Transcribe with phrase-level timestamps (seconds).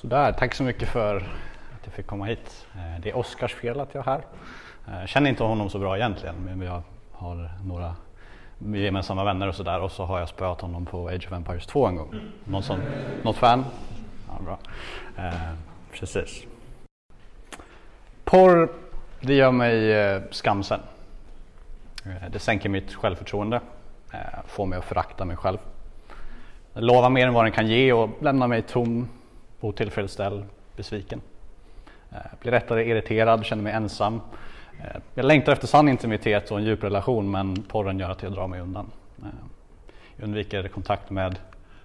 [0.00, 2.66] Sådär, tack så mycket för att jag fick komma hit.
[2.74, 4.20] Eh, det är Oskars fel att jag är här.
[5.00, 7.94] Jag känner inte honom så bra egentligen men jag har några
[8.58, 11.86] gemensamma vänner och sådär och så har jag spöat honom på Age of Empires 2
[11.86, 12.14] en gång.
[12.44, 12.80] Någon sån,
[13.22, 13.64] något fan?
[14.28, 14.58] Ja, bra.
[15.24, 15.52] Eh,
[15.92, 16.44] precis.
[18.24, 18.68] Porr,
[19.20, 20.80] det gör mig eh, skamsen.
[22.04, 23.60] Eh, det sänker mitt självförtroende,
[24.12, 25.58] eh, får mig att förakta mig själv.
[26.74, 29.08] Det lovar mer än vad den kan ge och lämnar mig tom,
[29.60, 30.44] otillfredsställd,
[30.76, 31.20] besviken.
[32.10, 34.20] Eh, blir lättare irriterad, känner mig ensam.
[34.80, 38.32] Eh, jag längtar efter sann intimitet och en djup relation men porren gör att jag
[38.32, 38.90] drar mig undan.
[39.18, 39.28] Eh,
[40.16, 41.38] jag undviker kontakt med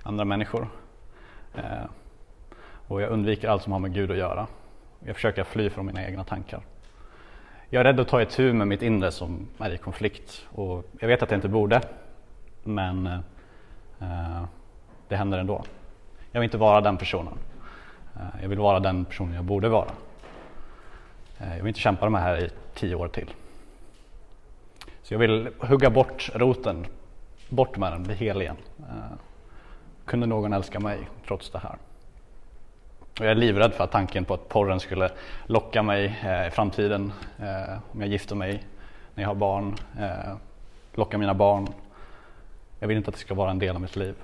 [0.04, 0.68] andra människor.
[2.88, 4.48] Och jag undviker allt som har med Gud att göra.
[5.00, 6.62] Jag försöker fly från mina egna tankar.
[7.70, 11.08] Jag är rädd att ta itu med mitt inre som är i konflikt och jag
[11.08, 11.82] vet att jag inte borde
[12.64, 13.08] men
[14.00, 14.44] eh,
[15.08, 15.64] det händer ändå.
[16.32, 17.34] Jag vill inte vara den personen.
[18.20, 19.90] Eh, jag vill vara den personen jag borde vara.
[21.40, 23.34] Eh, jag vill inte kämpa de här i tio år till.
[25.02, 26.86] Så jag vill hugga bort roten,
[27.50, 28.58] bort med den, bli hel igen.
[28.80, 29.18] Eh,
[30.06, 31.78] kunde någon älska mig trots det här?
[33.00, 35.12] Och jag är livrädd för att tanken på att porren skulle
[35.46, 36.06] locka mig
[36.48, 37.14] i framtiden
[37.92, 38.64] om jag gifter mig,
[39.16, 39.76] när jag har barn,
[40.94, 41.68] locka mina barn.
[42.80, 44.16] Jag vill inte att det ska vara en del av mitt liv.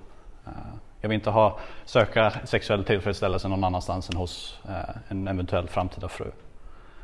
[1.01, 6.09] Jag vill inte ha, söka sexuell tillfredsställelse någon annanstans än hos eh, en eventuell framtida
[6.09, 6.31] fru.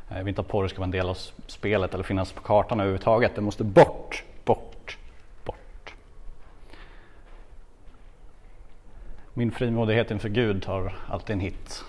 [0.08, 2.42] Eh, jag vill inte att porr ska vara en del av spelet eller finnas på
[2.42, 3.34] kartan överhuvudtaget.
[3.34, 4.98] Det måste bort, bort,
[5.44, 5.94] bort.
[9.34, 11.84] Min frimodighet inför Gud har alltid en hit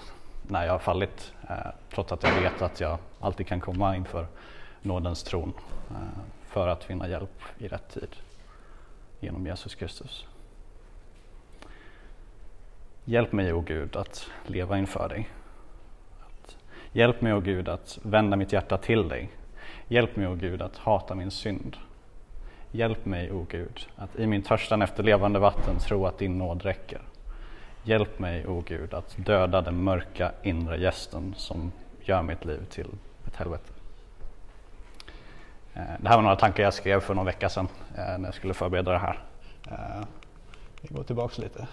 [0.47, 1.33] när jag har fallit.
[1.49, 1.55] Eh,
[1.93, 4.27] trots att jag vet att jag alltid kan komma inför
[4.81, 5.53] nådens tron
[5.89, 5.95] eh,
[6.47, 8.15] för att finna hjälp i rätt tid
[9.19, 10.25] genom Jesus Kristus.
[13.09, 15.29] Hjälp mig, o Gud, att leva inför dig
[16.91, 19.29] Hjälp mig, o Gud, att vända mitt hjärta till dig.
[19.88, 21.77] Hjälp mig, o Gud, att hata min synd.
[22.71, 26.61] Hjälp mig, o Gud, att i min törstan efter levande vatten tro att din nåd
[26.61, 27.02] räcker.
[27.83, 31.71] Hjälp mig, o Gud, att döda den mörka inre gästen som
[32.02, 32.89] gör mitt liv till
[33.27, 33.73] ett helvete.
[35.73, 38.33] Eh, det här var några tankar jag skrev för någon vecka sedan eh, när jag
[38.33, 39.23] skulle förbereda det här.
[39.71, 40.05] Eh,
[40.81, 41.67] vi går tillbaks lite.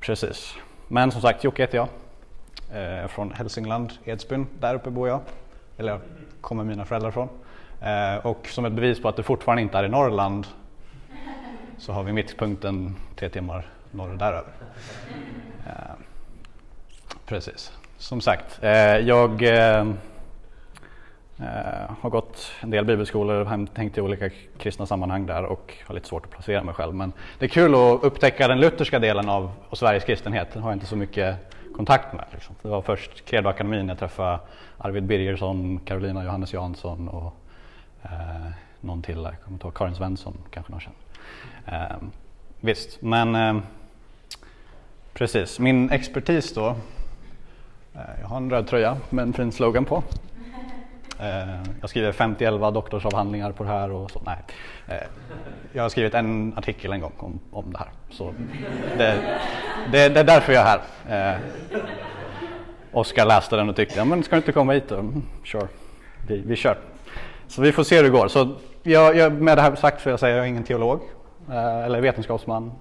[0.00, 0.54] Precis.
[0.88, 1.88] Men som sagt, Jocke heter jag
[2.72, 4.46] eh, från Hälsingland, Edsbyn.
[4.60, 5.20] Där uppe bor jag,
[5.76, 6.00] eller
[6.40, 7.28] kommer mina föräldrar från.
[7.80, 10.46] Eh, och som ett bevis på att det fortfarande inte är i Norrland
[11.78, 14.52] så har vi mittpunkten tre timmar norr däröver.
[15.66, 15.94] Eh,
[17.26, 17.72] precis.
[17.98, 19.92] Som sagt, eh, jag eh,
[21.40, 26.08] eh, har gått en del bibelskolor, tänkt i olika kristna sammanhang där och har lite
[26.08, 26.94] svårt att placera mig själv.
[26.94, 30.48] Men det är kul att upptäcka den lutherska delen av, Sveriges kristenhet.
[30.52, 31.36] Den har jag inte så mycket
[31.76, 32.24] kontakt med.
[32.32, 32.54] Liksom.
[32.62, 34.38] Det var först Credoakademin jag träffade
[34.78, 37.34] Arvid Birgersson, Carolina Johannes Jansson och
[38.02, 38.50] eh,
[38.80, 40.98] någon till jag kommer inte ihåg, Karin Svensson kanske någon känner.
[41.66, 41.96] Eh,
[42.60, 43.58] visst, men eh,
[45.14, 45.58] precis.
[45.58, 46.68] Min expertis då,
[47.94, 50.02] eh, jag har en röd tröja med en fin slogan på.
[51.20, 54.22] Eh, jag skriver 50-11 doktorsavhandlingar på det här och så.
[54.26, 54.38] Nej.
[54.88, 55.06] Eh,
[55.72, 57.88] jag har skrivit en artikel en gång om, om det här.
[58.10, 58.34] Så
[58.96, 59.18] det,
[59.92, 61.34] det, det är därför jag är här.
[61.34, 61.40] Eh,
[62.92, 64.90] Oskar läste den och tyckte, ja men ska du inte komma hit?
[64.90, 65.68] Mm, sure,
[66.28, 66.78] vi, vi kör.
[67.48, 68.28] Så vi får se hur det går.
[68.28, 71.00] Så jag, jag, med det här sagt så jag säger jag är ingen teolog
[71.50, 72.72] eh, eller vetenskapsman.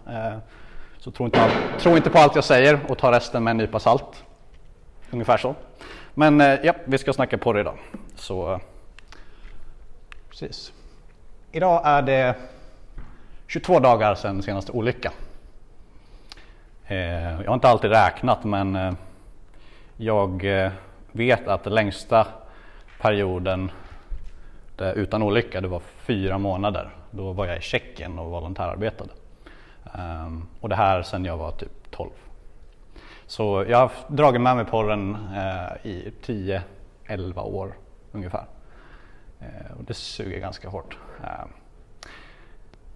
[0.97, 1.40] så tro inte,
[1.80, 4.24] tro inte på allt jag säger och ta resten med en nypa salt.
[5.12, 5.56] Ungefär så.
[6.14, 7.78] Men ja, vi ska snacka på det idag.
[8.19, 8.59] Så,
[10.29, 10.73] precis.
[11.51, 12.35] Idag är det
[13.47, 15.11] 22 dagar sedan senaste olycka.
[16.88, 18.94] Eh, jag har inte alltid räknat men eh,
[19.97, 20.72] jag eh,
[21.11, 22.28] vet att den längsta
[23.01, 23.72] perioden
[24.95, 26.89] utan olycka det var fyra månader.
[27.11, 29.09] Då var jag i Tjeckien och volontärarbetade.
[29.94, 32.09] Ehm, och det här sedan jag var typ 12.
[33.25, 35.17] Så jag har dragit med mig porren
[35.84, 36.11] i
[37.05, 37.73] 10-11 år
[38.17, 38.46] ungefär.
[39.40, 40.97] Eh, och det suger ganska hårt.
[41.23, 41.46] Eh,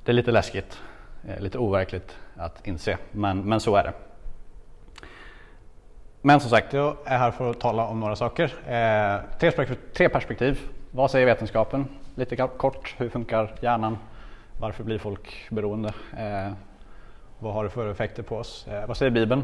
[0.04, 0.82] det är lite läskigt,
[1.28, 3.94] eh, lite overkligt att inse, men, men så är det.
[6.22, 8.48] Men som sagt, jag är här för att tala om några saker.
[9.40, 10.60] Tre, perspektiv, tre perspektiv.
[10.92, 11.88] Vad säger vetenskapen?
[12.16, 13.98] Lite kort, hur funkar hjärnan?
[14.60, 15.94] Varför blir folk beroende?
[16.18, 16.52] Eh,
[17.40, 18.68] vad har det för effekter på oss?
[18.68, 19.44] Eh, vad säger Bibeln?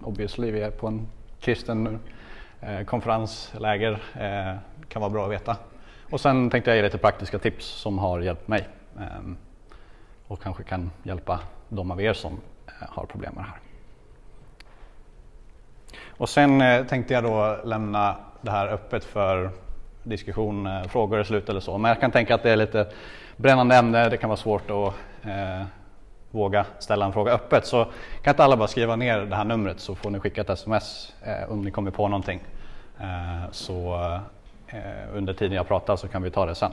[0.00, 1.06] obviously, vi är på en
[1.40, 2.00] kristen
[2.60, 4.56] eh, konferensläger, eh,
[4.88, 5.56] kan vara bra att veta.
[6.10, 8.68] Och sen tänkte jag ge lite praktiska tips som har hjälpt mig
[8.98, 9.36] ehm,
[10.26, 13.60] och kanske kan hjälpa de av er som eh, har problem med det här.
[16.08, 19.50] Och sen eh, tänkte jag då lämna det här öppet för
[20.02, 21.78] diskussion, eh, frågor i slut eller så.
[21.78, 22.86] Men jag kan tänka att det är lite
[23.36, 24.94] brännande ämne, det kan vara svårt att
[25.28, 25.66] eh,
[26.30, 27.66] våga ställa en fråga öppet.
[27.66, 27.84] Så
[28.22, 31.14] kan inte alla bara skriva ner det här numret så får ni skicka ett sms
[31.22, 32.40] eh, om ni kommer på någonting.
[33.00, 34.00] Eh, så
[34.68, 36.72] Eh, under tiden jag pratar så kan vi ta det sen.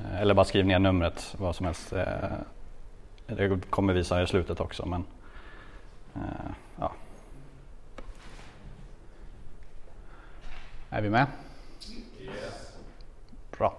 [0.00, 1.92] Eh, eller bara skriv ner numret, vad som helst.
[1.92, 2.06] Eh,
[3.26, 4.86] det kommer visa i slutet också.
[4.86, 5.04] Men,
[6.78, 6.92] ja.
[10.90, 11.26] Är vi med?
[12.20, 12.76] Yes.
[13.58, 13.78] Bra.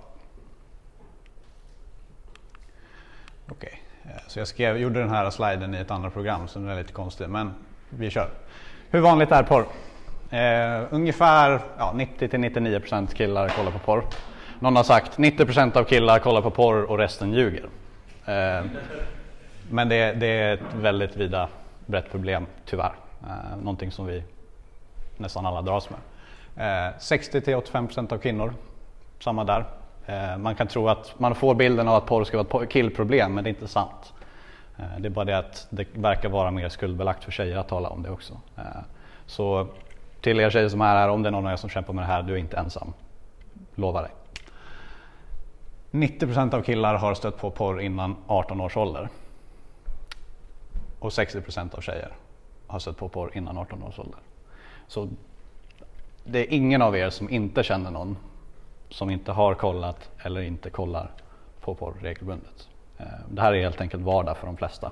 [3.49, 4.19] Okej, okay.
[4.27, 6.93] Så jag skrev, gjorde den här sliden i ett annat program så den är lite
[6.93, 7.53] konstig, men
[7.89, 8.29] vi kör.
[8.89, 9.65] Hur vanligt är porr?
[10.29, 14.03] Eh, ungefär ja, 90-99% killar kollar på porr.
[14.59, 17.69] Någon har sagt 90% av killar kollar på porr och resten ljuger.
[18.25, 18.65] Eh,
[19.69, 21.49] men det, det, är ett väldigt vida
[21.85, 22.93] brett problem, tyvärr.
[23.23, 24.23] Eh, någonting som vi
[25.17, 26.87] nästan alla dras med.
[26.87, 28.53] Eh, 60 till 85 procent av kvinnor,
[29.19, 29.65] samma där.
[30.05, 33.33] Eh, man kan tro att man får bilden av att porr ska vara ett killproblem,
[33.33, 34.13] men det är inte sant.
[34.77, 37.89] Eh, det är bara det att det verkar vara mer skuldbelagt för tjejer att tala
[37.89, 38.33] om det också.
[38.57, 38.63] Eh,
[39.25, 39.67] så
[40.21, 42.03] till er tjejer som är här, om det är någon av er som kämpar med
[42.03, 42.93] det här, du är inte ensam.
[43.75, 44.11] Lovar dig.
[45.91, 49.09] 90 % av killar har stött på porr innan 18 års ålder.
[50.99, 52.11] Och 60 % av tjejer
[52.67, 54.19] har stött på porr innan 18 års ålder.
[54.87, 55.07] Så
[56.23, 58.17] det är ingen av er som inte känner någon
[58.89, 61.11] som inte har kollat eller inte kollar
[61.61, 62.67] på porr regelbundet.
[62.97, 64.91] Eh, det här är helt enkelt vardag för de flesta.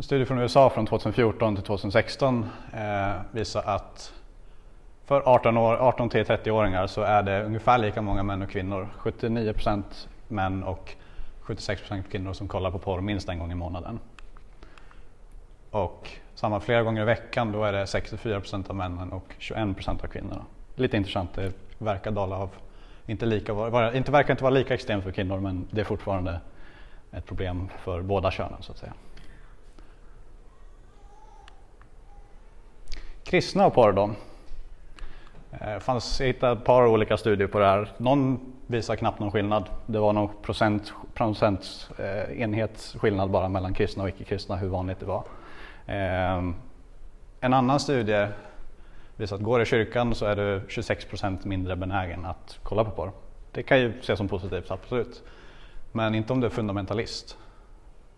[0.00, 4.12] En studie från USA från 2014 till 2016 eh, visar att
[5.04, 8.88] för 18, år, 18 till 30-åringar så är det ungefär lika många män och kvinnor.
[8.96, 10.94] 79 procent män och
[11.40, 13.98] 76 procent kvinnor som kollar på porr minst en gång i månaden.
[15.70, 19.76] Och samma flera gånger i veckan då är det 64 procent av männen och 21
[19.76, 20.44] procent av kvinnorna.
[20.74, 22.50] Lite intressant, det verkar dala av,
[23.06, 26.40] inte, lika, var, inte verkar inte vara lika extremt för kvinnor men det är fortfarande
[27.12, 28.92] ett problem för båda könen så att säga.
[33.30, 34.10] Kristna och porr då?
[35.50, 37.88] Det eh, fanns, jag hittade ett par olika studier på det här.
[37.96, 39.70] Någon visar knappt någon skillnad.
[39.86, 45.06] Det var någon procent, procent eh, enhetsskillnad bara mellan kristna och icke-kristna hur vanligt det
[45.06, 45.24] var.
[45.86, 46.52] Eh,
[47.40, 48.26] en annan studie
[49.16, 52.84] visar att går du i kyrkan så är du 26 procent mindre benägen att kolla
[52.84, 53.12] på porr.
[53.52, 55.22] Det kan ju ses som positivt, absolut.
[55.92, 57.38] Men inte om du är fundamentalist.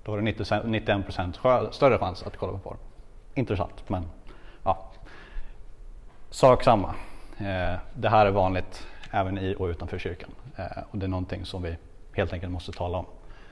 [0.04, 0.24] Då har du
[0.64, 1.38] 91 procent
[1.70, 2.76] större chans att kolla på porr.
[3.34, 4.04] Intressant, men.
[6.32, 6.94] Sak samma.
[7.38, 11.44] Eh, det här är vanligt även i och utanför kyrkan eh, och det är någonting
[11.44, 11.76] som vi
[12.12, 13.06] helt enkelt måste tala om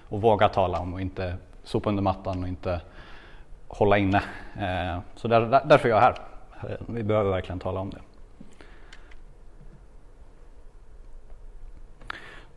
[0.09, 2.81] och våga tala om och inte sopa under mattan och inte
[3.69, 4.23] hålla inne.
[4.59, 6.15] Eh, så där, därför är jag här.
[6.89, 8.01] Vi behöver verkligen tala om det.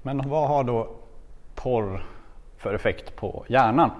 [0.02, 0.90] Men vad har då
[1.56, 2.06] porr
[2.58, 3.92] för effekt på hjärnan?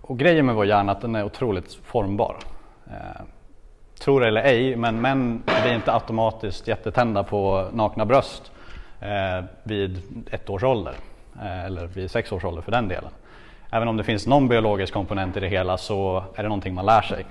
[0.00, 2.38] Och grejen med vår hjärna är att den är otroligt formbar
[4.04, 8.52] tro det eller ej, men män blir inte automatiskt jättetända på nakna bröst
[9.00, 10.94] eh, vid ett års ålder.
[11.42, 13.10] Eh, eller vid sex års ålder för den delen.
[13.70, 16.86] Även om det finns någon biologisk komponent i det hela så är det någonting man
[16.86, 17.26] lär sig.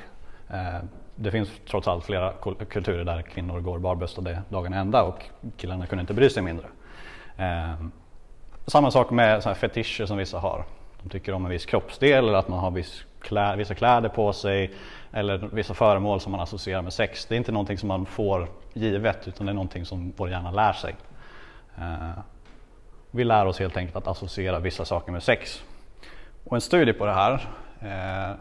[0.49, 0.79] Eh,
[1.15, 2.33] det finns trots allt flera
[2.69, 5.23] kulturer där kvinnor går barbröstade dagen ända och
[5.57, 6.65] killarna kunde inte bry sig mindre.
[7.37, 7.73] Eh,
[8.67, 10.65] samma sak med så fetischer som vissa har.
[11.03, 14.33] De tycker om en viss kroppsdel eller att man har viss klä, vissa kläder på
[14.33, 14.71] sig
[15.11, 17.25] eller vissa föremål som man associerar med sex.
[17.25, 20.51] Det är inte någonting som man får givet utan det är någonting som vår hjärna
[20.51, 20.95] lär sig.
[21.77, 22.19] Eh,
[23.11, 25.63] vi lär oss helt enkelt att associera vissa saker med sex.
[26.43, 27.47] Och en studie på det här
[27.81, 28.35] eh,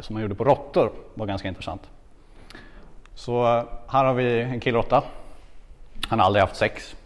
[0.00, 1.90] som man gjorde på råttor var ganska intressant.
[3.14, 5.02] Så eh, här har vi en killråtta.
[6.08, 6.96] Han har aldrig haft sex.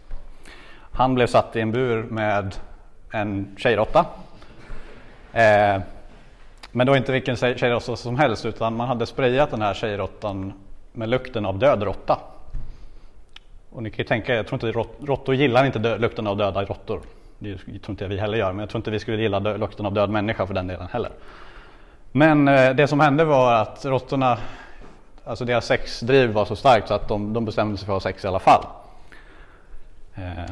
[0.91, 2.55] Han blev satt i en bur med
[3.11, 4.05] en tjejråtta.
[5.33, 5.81] Eh,
[6.75, 10.53] men det var inte vilken tjejråtta som helst utan man hade sprayat den här tjejråttan
[10.91, 12.19] med lukten av död råtta.
[13.69, 16.63] Och ni kan ju tänka jag tror inte råttor gillar inte dö, lukten av döda
[16.63, 17.01] råttor.
[17.39, 19.85] Det tror inte vi heller gör, men jag tror inte vi skulle gilla dö, lukten
[19.85, 21.11] av död människa för den delen heller.
[22.11, 24.37] Men eh, det som hände var att råttorna,
[25.25, 28.09] alltså deras sexdriv var så starkt så att de, de bestämde sig för att ha
[28.09, 28.65] sex i alla fall.
[30.15, 30.51] Eh,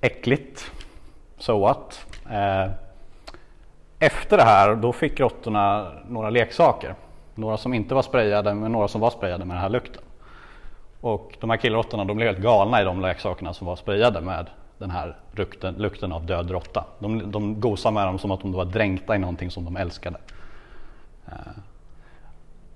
[0.00, 0.70] äckligt,
[1.38, 2.06] so what?
[2.30, 2.83] Eh,
[4.06, 6.94] efter det här då fick råttorna några leksaker.
[7.34, 10.02] Några som inte var sprayade men några som var sprayade med den här lukten.
[11.00, 14.46] Och de här killråttorna de blev helt galna i de leksakerna som var sprayade med
[14.78, 16.84] den här lukten, lukten av död råtta.
[16.98, 20.18] De, de gosade med dem som att de var dränkta i någonting som de älskade.
[21.26, 21.32] Eh,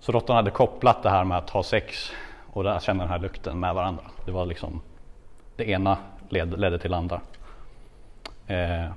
[0.01, 2.13] så råttorna hade kopplat det här med att ha sex
[2.53, 4.03] och känna den här lukten med varandra.
[4.25, 4.81] Det var liksom
[5.57, 5.97] det ena
[6.29, 7.21] led, ledde till andra.
[8.47, 8.91] Eh,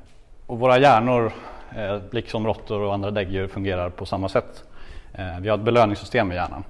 [0.47, 1.31] och våra hjärnor,
[2.11, 4.63] liksom råttor och andra däggdjur, fungerar på samma sätt.
[5.13, 6.63] Eh, vi har ett belöningssystem i hjärnan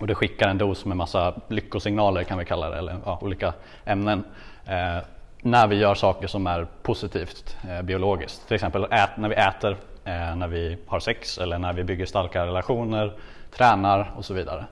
[0.00, 3.52] och det skickar en dos med massa lyckosignaler kan vi kalla det, eller ja, olika
[3.84, 4.24] ämnen
[4.66, 5.04] eh,
[5.42, 8.46] när vi gör saker som är positivt eh, biologiskt.
[8.46, 12.06] Till exempel ät, när vi äter, eh, när vi har sex eller när vi bygger
[12.06, 13.12] starka relationer,
[13.56, 14.64] tränar och så vidare.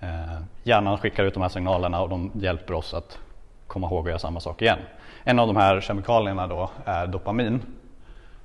[0.00, 3.18] Eh, hjärnan skickar ut de här signalerna och de hjälper oss att
[3.66, 4.78] komma ihåg att göra samma sak igen.
[5.24, 7.62] En av de här kemikalierna då är dopamin.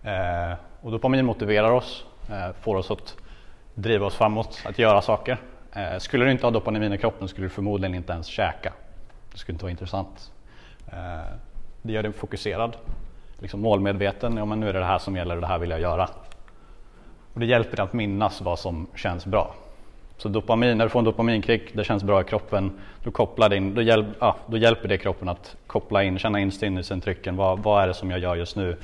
[0.05, 3.15] Eh, och dopamin motiverar oss, eh, får oss att
[3.73, 5.37] driva oss framåt, att göra saker.
[5.73, 8.73] Eh, skulle du inte ha dopamin i kroppen skulle du förmodligen inte ens käka.
[9.31, 10.31] Det skulle inte vara intressant.
[11.81, 12.77] Det gör dig fokuserad,
[13.39, 14.37] liksom målmedveten.
[14.37, 16.09] Ja, men nu är det det här som gäller och det här vill jag göra.
[17.33, 19.55] Och det hjälper dig att minnas vad som känns bra.
[20.17, 22.71] Så dopamin, när du får en dopaminkick, det känns bra i kroppen,
[23.03, 26.51] då, kopplar in, då, hjälp, ja, då hjälper det kroppen att koppla in, känna in
[26.51, 27.35] sinnesintrycken.
[27.35, 28.77] Vad, vad är det som jag gör just nu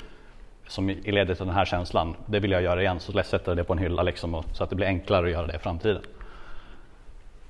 [0.71, 2.15] som leder till den här känslan?
[2.25, 4.63] Det vill jag göra igen, så sätter jag det på en hylla liksom, och, så
[4.63, 6.01] att det blir enklare att göra det i framtiden.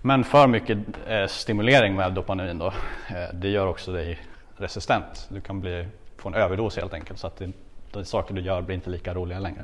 [0.01, 4.19] Men för mycket eh, stimulering med dopamin då, eh, det gör också dig
[4.57, 5.27] resistent.
[5.29, 5.87] Du kan bli,
[6.17, 7.51] få en överdos helt enkelt så att det,
[7.91, 9.63] de saker du gör blir inte lika roliga längre.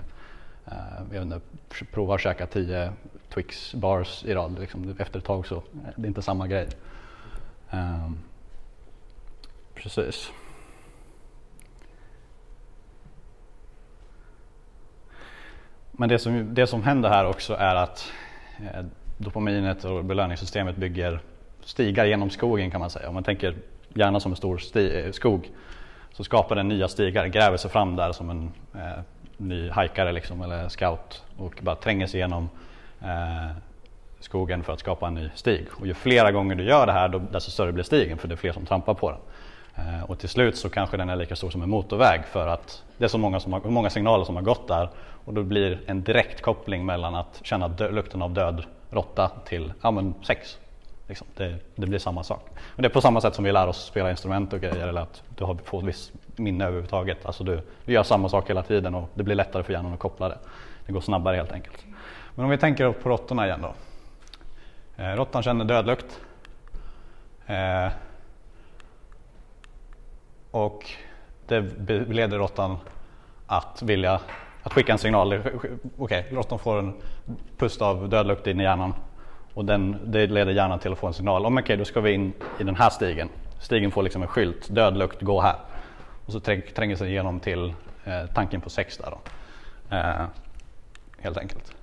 [0.66, 0.74] Eh,
[1.14, 1.40] jag inte,
[1.92, 2.94] prova att käka 10
[3.30, 4.60] Twix bars i rad.
[4.60, 4.96] Liksom.
[5.00, 5.62] Efter ett tag så eh,
[5.96, 6.68] det är inte samma grej.
[7.72, 8.12] Eh,
[9.76, 10.32] precis.
[16.00, 18.12] Men det som, det som händer här också är att
[18.60, 18.86] eh,
[19.18, 21.20] dopaminet och belöningssystemet bygger
[21.64, 23.08] stigar genom skogen kan man säga.
[23.08, 23.56] Om man tänker
[23.94, 25.50] gärna som en stor sti, eh, skog
[26.12, 29.00] så skapar den nya stigar, gräver sig fram där som en eh,
[29.38, 32.50] ny hajkare liksom, eller scout och bara tränger sig igenom
[33.02, 33.52] eh,
[34.20, 35.68] skogen för att skapa en ny stig.
[35.80, 38.34] Och ju flera gånger du gör det här då, desto större blir stigen för det
[38.34, 39.20] är fler som trampar på den.
[39.78, 42.84] Eh, och till slut så kanske den är lika stor som en motorväg för att
[42.98, 44.90] det är så många, som har, många signaler som har gått där
[45.26, 49.74] och då blir en direkt koppling mellan att känna dö, lukten av död råtta till
[49.82, 50.58] ja, men sex.
[51.08, 51.28] Liksom.
[51.36, 52.50] Det, det, blir samma sak.
[52.76, 55.02] Men det är på samma sätt som vi lär oss spela instrument och grejer eller
[55.02, 57.26] att du har fått viss minne överhuvudtaget.
[57.26, 60.00] Alltså du, du gör samma sak hela tiden och det blir lättare för hjärnan att
[60.00, 60.38] koppla det.
[60.86, 61.86] Det går snabbare helt enkelt.
[62.36, 63.74] Men om vi tänker på råttorna igen då.
[65.04, 66.20] Eh, råttan känner dödlukt.
[67.46, 67.88] Eh,
[70.58, 70.86] och
[71.48, 71.62] det
[72.10, 72.78] leder råttan
[73.48, 74.20] att vilja
[74.64, 75.34] att skicka en signal.
[75.34, 76.94] Okej, okay, råttan får en
[77.58, 78.94] pust av dödlukt in i hjärnan
[79.54, 81.46] och den, det leder hjärnan till att få en signal.
[81.46, 83.30] Om okej, okay, då ska vi in i den här stigen.
[83.60, 85.56] Stigen får liksom en skylt, dödlukt, gå här.
[86.26, 87.74] Och så tränger sig igenom till
[88.06, 89.20] eh, tanken på sex där då.
[89.96, 90.26] Eh,
[91.20, 91.74] helt enkelt.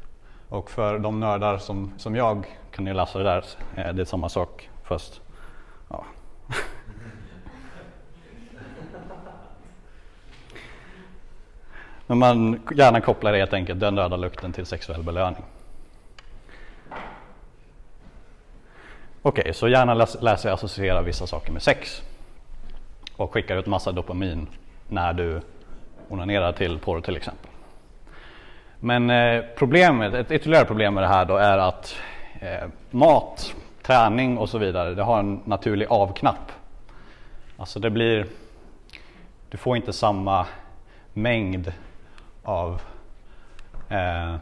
[0.48, 3.44] Och för de nördar som, som jag kan ni läsa det där.
[3.76, 5.20] Eh, det är samma sak fast
[5.88, 6.04] ja.
[12.06, 15.42] Men man gärna kopplar helt enkelt den röda lukten till sexuell belöning.
[19.22, 22.02] Okej, okay, så hjärnan lär sig associera vissa saker med sex
[23.16, 24.46] och skickar ut massa dopamin
[24.88, 25.40] när du
[26.08, 27.50] onanerar till porr till exempel.
[28.80, 31.96] Men eh, problemet, ett ytterligare problem med det här då är att
[32.40, 36.52] eh, mat, träning och så vidare, det har en naturlig avknapp.
[37.56, 38.26] Alltså det blir,
[39.48, 40.46] du får inte samma
[41.12, 41.72] mängd
[42.44, 42.80] av
[43.88, 44.34] eh,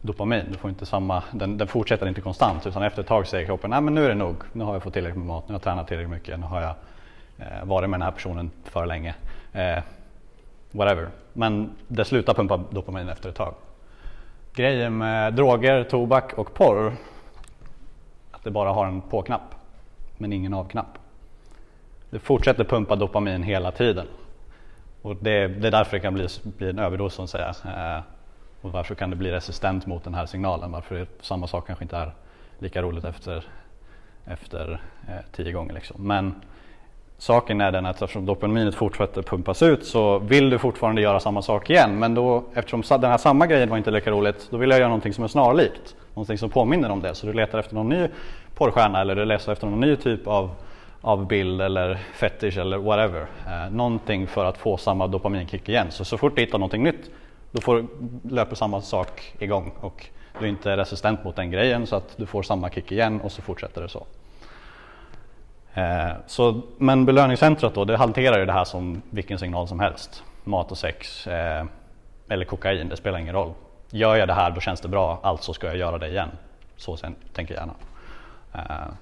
[0.00, 0.44] dopamin.
[0.50, 3.72] Du får inte samma, den, den, fortsätter inte konstant utan efter ett tag säger kroppen
[3.72, 5.62] att nu är det nog, nu har jag fått tillräckligt med mat, nu har jag
[5.62, 6.74] tränat tillräckligt mycket, nu har jag
[7.38, 9.14] eh, varit med den här personen för länge.
[9.52, 9.78] Eh,
[10.70, 11.08] whatever.
[11.32, 13.54] Men det slutar pumpa dopamin efter ett tag.
[14.54, 16.92] Grejen med droger, tobak och porr
[18.30, 19.54] att det bara har en på-knapp
[20.18, 20.98] men ingen av-knapp.
[22.10, 24.06] Det fortsätter pumpa dopamin hela tiden.
[25.02, 27.54] Och det, det är därför det kan bli, bli en överdos så att säga.
[27.64, 28.02] Eh,
[28.60, 30.72] och varför kan det bli resistent mot den här signalen?
[30.72, 32.12] Varför samma sak kanske inte är
[32.58, 33.44] lika roligt efter,
[34.26, 35.74] efter eh, tio gånger.
[35.74, 36.06] Liksom.
[36.06, 36.34] Men
[37.18, 41.42] saken är den att eftersom dopaminet fortsätter pumpas ut så vill du fortfarande göra samma
[41.42, 41.98] sak igen.
[41.98, 44.88] Men då, eftersom den här samma grejen var inte lika roligt, då vill jag göra
[44.88, 45.96] någonting som är snarlikt.
[46.14, 47.14] Någonting som påminner om det.
[47.14, 48.08] Så du letar efter någon ny
[48.54, 50.50] porrstjärna eller du letar efter någon ny typ av,
[51.00, 53.26] av bild eller fetish eller whatever.
[53.46, 55.86] Eh, någonting för att få samma dopaminkick igen.
[55.90, 57.10] Så, så fort du hittar någonting nytt
[57.50, 57.86] då får,
[58.22, 60.06] löper samma sak igång och
[60.38, 63.32] du är inte resistent mot den grejen så att du får samma kick igen och
[63.32, 64.06] så fortsätter det så.
[65.74, 70.24] Eh, så, men belöningscentret då, det hanterar ju det här som vilken signal som helst.
[70.44, 71.64] Mat och sex eh,
[72.28, 73.52] eller kokain, det spelar ingen roll.
[73.90, 76.28] Gör jag det här då känns det bra, alltså ska jag göra det igen.
[76.76, 77.74] Så sen, tänker jag gärna.
[78.54, 78.92] Eh.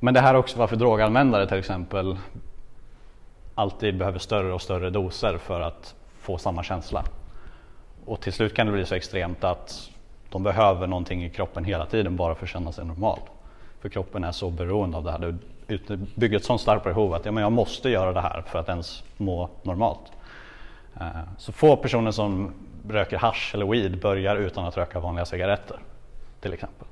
[0.00, 2.18] Men det här är också varför droganvändare till exempel
[3.54, 7.04] alltid behöver större och större doser för att få samma känsla.
[8.04, 9.90] Och till slut kan det bli så extremt att
[10.30, 13.18] de behöver någonting i kroppen hela tiden bara för att känna sig normal.
[13.80, 15.38] För kroppen är så beroende av det här.
[15.66, 18.58] Det bygger ett sådant starkt behov att ja, men jag måste göra det här för
[18.58, 20.12] att ens må normalt.
[21.00, 21.06] Eh,
[21.38, 22.54] så få personer som
[22.88, 25.76] röker hash eller weed börjar utan att röka vanliga cigaretter.
[26.40, 26.86] Till exempel.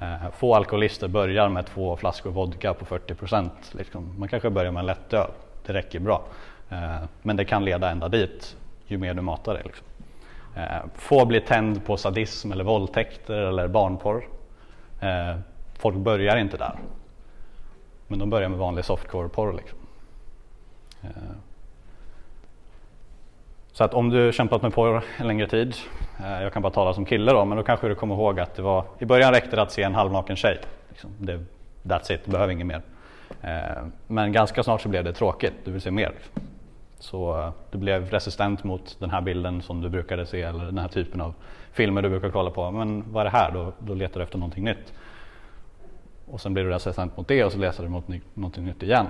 [0.00, 3.74] Eh, få alkoholister börjar med två flaskor vodka på 40 procent.
[3.74, 4.14] Liksom.
[4.18, 5.30] Man kanske börjar med en lättöl,
[5.66, 6.24] det räcker bra.
[6.70, 9.62] Eh, men det kan leda ända dit ju mer du matar det.
[9.64, 9.86] Liksom.
[10.56, 14.28] Eh, få blir tänd på sadism eller våldtäkter eller barnporr.
[15.00, 15.36] Eh,
[15.78, 16.78] folk börjar inte där.
[18.06, 19.52] Men de börjar med vanlig softcore-porr.
[19.52, 19.78] Liksom.
[21.02, 21.10] Eh,
[23.76, 25.74] så att om du kämpat med porr en längre tid,
[26.20, 28.54] eh, jag kan bara tala som kille då, men då kanske du kommer ihåg att
[28.54, 30.58] det var, i början räckte det att se en halvnaken tjej.
[30.88, 31.10] Liksom.
[31.18, 31.40] Det,
[31.82, 32.82] that's it, du behöver inget mer.
[33.42, 36.12] Eh, men ganska snart så blev det tråkigt, du vill se mer.
[36.98, 40.78] Så eh, du blev resistent mot den här bilden som du brukade se eller den
[40.78, 41.34] här typen av
[41.72, 42.70] filmer du brukar kolla på.
[42.70, 43.50] Men vad är det här?
[43.52, 44.92] Då, då letar du efter någonting nytt.
[46.26, 48.82] Och sen blir du resistent mot det och så letar du mot ny, någonting nytt
[48.82, 49.06] igen.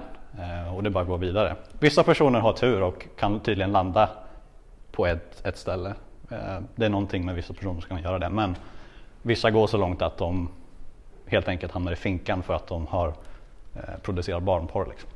[0.75, 1.57] Och det bara går vidare.
[1.81, 4.09] Vissa personer har tur och kan tydligen landa
[4.97, 5.95] på ett, ett ställe.
[6.31, 8.29] Eh, det är någonting med vissa personer som kan göra det.
[8.29, 8.57] Men
[9.23, 10.49] vissa går så långt att de
[11.27, 13.09] helt enkelt hamnar i finkan för att de har
[13.75, 14.87] eh, producerat barnporr.
[14.91, 15.11] Liksom.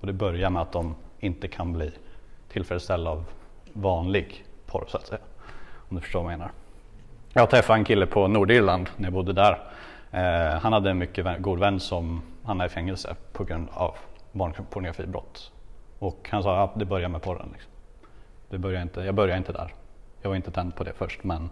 [0.00, 1.92] Och det börjar med att de inte kan bli
[2.52, 3.24] tillfredsställda av
[3.72, 5.20] vanlig porr så att säga.
[5.88, 6.52] Om du förstår vad jag menar.
[7.32, 9.58] Jag träffade en kille på Nordirland när jag bodde där.
[10.10, 13.94] Eh, han hade en mycket god vän som hamnade i fängelse på grund av
[14.32, 15.52] barnpornografibrott.
[15.98, 17.48] Och han sa att ja, det börjar med porren.
[17.52, 17.72] Liksom.
[18.50, 19.74] Det började inte, jag började inte där.
[20.22, 21.50] Jag var inte tänd på det först men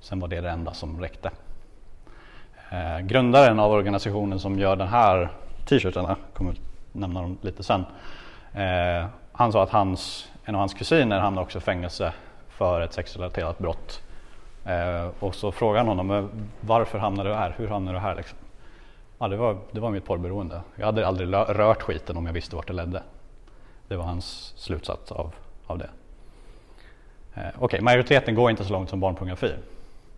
[0.00, 1.30] sen var det det enda som räckte.
[2.70, 5.30] Eh, grundaren av organisationen som gör den här
[5.68, 6.54] t-shirtarna, kommer
[6.92, 7.84] nämna dem lite sen,
[8.52, 12.12] Eh, han sa att hans, en av hans kusiner hamnade också i fängelse
[12.48, 14.02] för ett sexrelaterat brott.
[14.64, 17.54] Eh, och så frågade han honom varför hamnade du här?
[17.56, 18.14] Hur hamnade du här?
[18.14, 18.38] Liksom?
[19.18, 20.60] Ja, det, var, det var mitt porrberoende.
[20.76, 23.02] Jag hade aldrig rört skiten om jag visste vart det ledde.
[23.88, 25.34] Det var hans slutsats av,
[25.72, 25.90] av det.
[27.34, 29.52] Eh, Okej, okay, majoriteten går inte så långt som barnpornografi.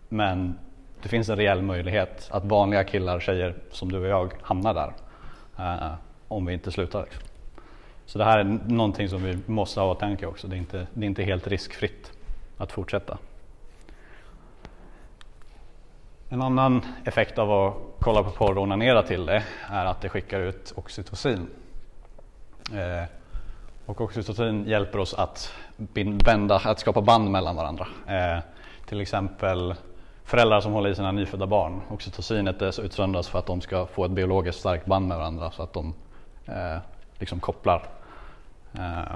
[0.09, 0.59] Men
[1.01, 4.73] det finns en reell möjlighet att vanliga killar och tjejer som du och jag hamnar
[4.73, 4.93] där.
[5.57, 5.93] Eh,
[6.27, 7.05] om vi inte slutar.
[8.05, 10.47] Så det här är någonting som vi måste ha i åtanke också.
[10.47, 12.11] Det är, inte, det är inte helt riskfritt
[12.57, 13.17] att fortsätta.
[16.29, 20.09] En annan effekt av att kolla på porr och onanera till det är att det
[20.09, 21.47] skickar ut oxytocin.
[22.73, 23.03] Eh,
[23.85, 25.53] och oxytocin hjälper oss att,
[26.25, 27.87] bända, att skapa band mellan varandra.
[28.07, 28.43] Eh,
[28.85, 29.75] till exempel
[30.23, 31.81] föräldrar som håller i sina nyfödda barn.
[31.89, 35.73] Oxytocinet utsöndras för att de ska få ett biologiskt starkt band med varandra så att
[35.73, 35.93] de
[36.45, 36.77] eh,
[37.19, 37.87] liksom kopplar.
[38.73, 39.15] Eh,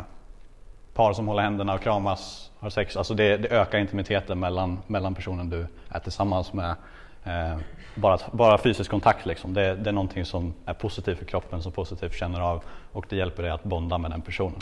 [0.93, 5.15] par som håller händerna och kramas, har sex, alltså det, det ökar intimiteten mellan, mellan
[5.15, 6.75] personen du är tillsammans med.
[7.23, 7.57] Eh,
[7.95, 9.53] bara, bara fysisk kontakt liksom.
[9.53, 13.15] det, det är någonting som är positivt för kroppen, som positivt känner av och det
[13.15, 14.59] hjälper dig att bonda med den personen.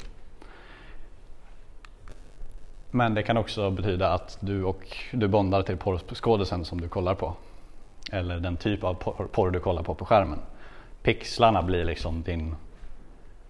[2.92, 7.16] Men det kan också betyda att du, och, du bondar till porrskådisen som du kollar
[7.16, 7.34] på.
[8.12, 8.94] Eller den typ av
[9.32, 10.40] porr, du kollar på på skärmen.
[11.02, 12.56] Pixlarna blir liksom din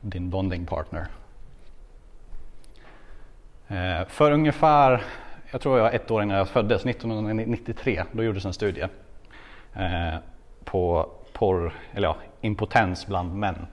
[0.02, 1.08] din bonding partner.
[3.68, 5.04] Eh, för ungefär,
[5.52, 8.88] jag tror jag var ett år innan jag föddes, 1993, då gjordes en studie
[9.78, 10.16] Eh,
[10.64, 13.68] på porr, eller ja, impotens bland män.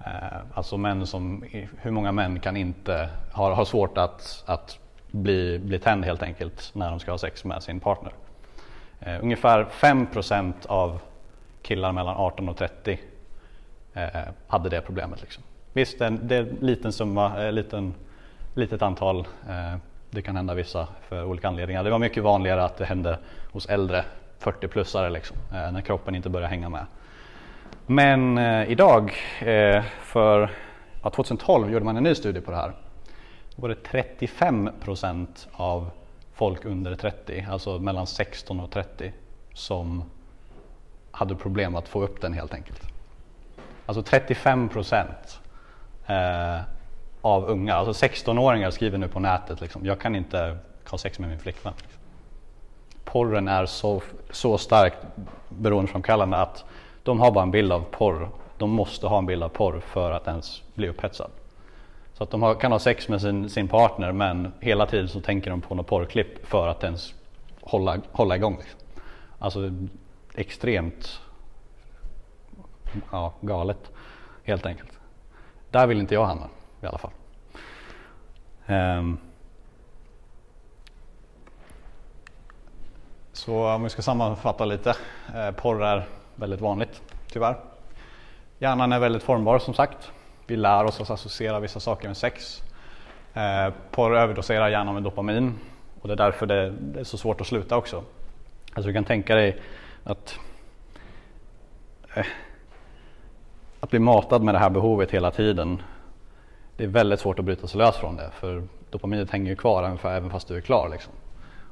[0.00, 1.44] Eh, alltså män som,
[1.80, 4.78] hur många män kan inte, har, har svårt att, att
[5.10, 8.12] bli, bli tänd helt enkelt när de ska ha sex med sin partner.
[9.00, 11.00] Eh, ungefär 5% av
[11.62, 12.98] killar mellan 18 och 30
[14.46, 15.20] hade det problemet.
[15.20, 15.42] Liksom.
[15.72, 17.94] Visst, det är en liten summa, eh, liten,
[18.54, 19.18] litet antal.
[19.48, 19.76] Eh,
[20.10, 21.84] det kan hända vissa för olika anledningar.
[21.84, 23.18] Det var mycket vanligare att det hände
[23.52, 24.04] hos äldre
[24.40, 26.86] 40-plussare liksom, eh, när kroppen inte börjar hänga med.
[27.86, 30.50] Men eh, idag, eh, för
[31.02, 32.72] ja, 2012 gjorde man en ny studie på det här.
[33.56, 35.90] Då var det 35 procent av
[36.34, 39.12] folk under 30, alltså mellan 16 och 30,
[39.54, 40.04] som
[41.10, 42.82] hade problem att få upp den helt enkelt.
[43.86, 45.40] Alltså 35 procent
[46.06, 46.60] eh,
[47.20, 47.74] av unga.
[47.74, 50.58] Alltså 16-åringar skriver nu på nätet liksom, jag kan inte
[50.90, 51.72] ha sex med min flickvän.
[53.08, 54.96] Porren är så, så starkt
[55.48, 56.64] beroendeframkallande att
[57.02, 58.28] de har bara en bild av porr.
[58.58, 61.30] De måste ha en bild av porr för att ens bli upphetsad.
[62.12, 65.20] Så att de har, kan ha sex med sin, sin partner men hela tiden så
[65.20, 67.14] tänker de på något porrklipp för att ens
[67.60, 68.56] hålla, hålla igång.
[68.58, 68.80] Liksom.
[69.38, 69.72] Alltså
[70.34, 71.20] extremt
[73.10, 73.90] ja, galet
[74.44, 74.92] helt enkelt.
[75.70, 76.48] Där vill inte jag hamna
[76.82, 77.12] i alla fall.
[78.66, 79.18] Um.
[83.38, 84.94] Så om vi ska sammanfatta lite.
[85.34, 87.56] Eh, porr är väldigt vanligt, tyvärr.
[88.58, 90.10] Hjärnan är väldigt formbar som sagt.
[90.46, 92.62] Vi lär oss att associera vissa saker med sex.
[93.34, 95.54] Eh, porr överdoserar hjärnan med dopamin
[96.00, 98.02] och det är därför det, är så svårt att sluta också.
[98.74, 99.60] Alltså du kan tänka dig
[100.04, 100.38] att
[102.14, 102.26] eh,
[103.80, 105.82] att bli matad med det här behovet hela tiden.
[106.76, 109.98] Det är väldigt svårt att bryta sig lös från det för dopaminet hänger ju kvar
[110.04, 110.88] även fast du är klar.
[110.88, 111.12] Liksom.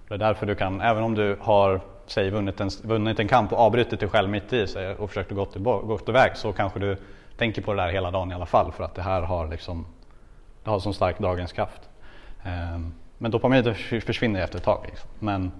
[0.09, 3.53] Det är därför du kan, även om du har säg, vunnit, en, vunnit en kamp
[3.53, 6.97] och avbrutit dig själv mitt i säg, och försökt gå, gått iväg så kanske du
[7.37, 9.87] tänker på det där hela dagen i alla fall för att det här har liksom
[10.64, 11.73] det har så stark dragningskraft.
[11.73, 11.88] kraft.
[12.42, 14.85] Ehm, men dopaminet försvinner efter ett tag.
[14.87, 15.11] Liksom.
[15.19, 15.53] Men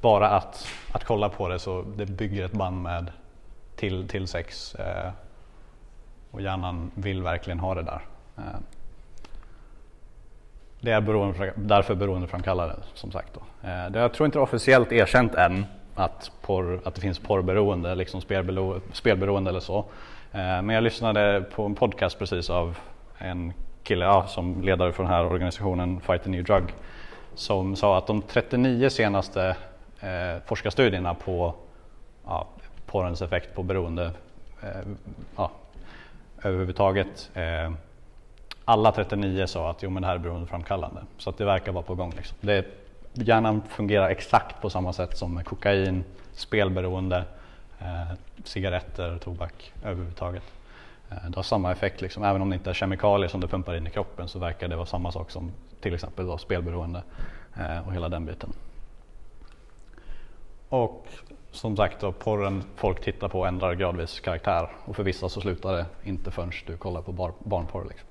[0.00, 3.12] bara att, att kolla på det så det bygger ett band med
[3.76, 5.10] till, till sex eh,
[6.30, 8.00] och hjärnan vill verkligen ha det där.
[8.36, 8.62] Ehm,
[10.80, 13.34] det är beroende, därför beroendeframkallande som sagt.
[13.34, 13.68] Då.
[13.68, 17.18] Eh, det, jag tror inte det är officiellt erkänt än att, porr, att det finns
[17.18, 19.78] porrberoende, liksom spelbero, spelberoende eller så.
[20.32, 22.78] Eh, men jag lyssnade på en podcast precis av
[23.18, 26.64] en kille ja, som ledare för den här organisationen Fight the New Drug
[27.34, 29.56] som sa att de 39 senaste
[30.00, 31.54] eh, forskarstudierna på
[32.24, 32.46] ja,
[32.86, 34.12] porrens effekt på beroende
[34.62, 34.88] eh,
[35.36, 35.50] ja,
[36.42, 37.72] överhuvudtaget eh,
[38.68, 41.00] alla 39 sa att jo, men det här är beroendeframkallande.
[41.18, 42.12] Så att det verkar vara på gång.
[42.16, 42.36] Liksom.
[42.40, 42.66] Det,
[43.12, 47.24] hjärnan fungerar exakt på samma sätt som kokain, spelberoende,
[47.78, 48.12] eh,
[48.44, 50.42] cigaretter, tobak överhuvudtaget.
[51.10, 52.24] Eh, det har samma effekt, liksom.
[52.24, 54.76] även om det inte är kemikalier som du pumpar in i kroppen så verkar det
[54.76, 57.02] vara samma sak som till exempel då, spelberoende
[57.56, 58.52] eh, och hela den biten.
[60.68, 61.06] Och
[61.50, 65.72] som sagt, då, porren folk tittar på ändrar gradvis karaktär och för vissa så slutar
[65.72, 67.84] det inte förrän du kollar på bar, barnporr.
[67.88, 68.08] Liksom.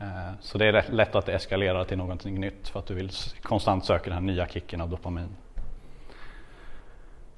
[0.00, 3.10] Eh, så det är lätt att det eskalerar till någonting nytt för att du vill
[3.42, 5.36] konstant söka den här nya kicken av dopamin.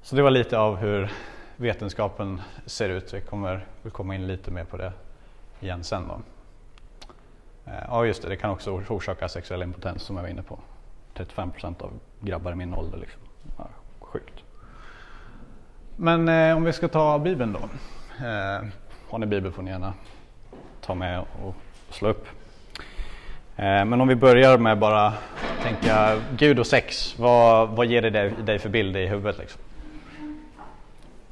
[0.03, 1.12] Så det var lite av hur
[1.57, 3.14] vetenskapen ser ut.
[3.14, 4.92] Vi kommer vi komma in lite mer på det
[5.61, 6.09] igen sen.
[6.09, 6.20] Då.
[7.70, 10.59] Eh, ja just det, det kan också orsaka sexuell impotens som jag var inne på.
[11.14, 12.98] 35 procent av grabbar i min ålder.
[12.98, 13.20] Liksom.
[13.59, 13.68] Ja,
[14.01, 14.44] sjukt.
[15.96, 17.61] Men eh, om vi ska ta Bibeln då.
[18.27, 18.62] Eh,
[19.11, 19.94] har ni Bibel får ni gärna
[20.81, 21.55] ta med och
[21.90, 22.27] slå upp.
[23.56, 25.12] Eh, men om vi börjar med bara
[25.62, 27.14] tänka Gud och sex.
[27.18, 29.38] Vad, vad ger det dig, dig för bild i huvudet?
[29.38, 29.60] Liksom?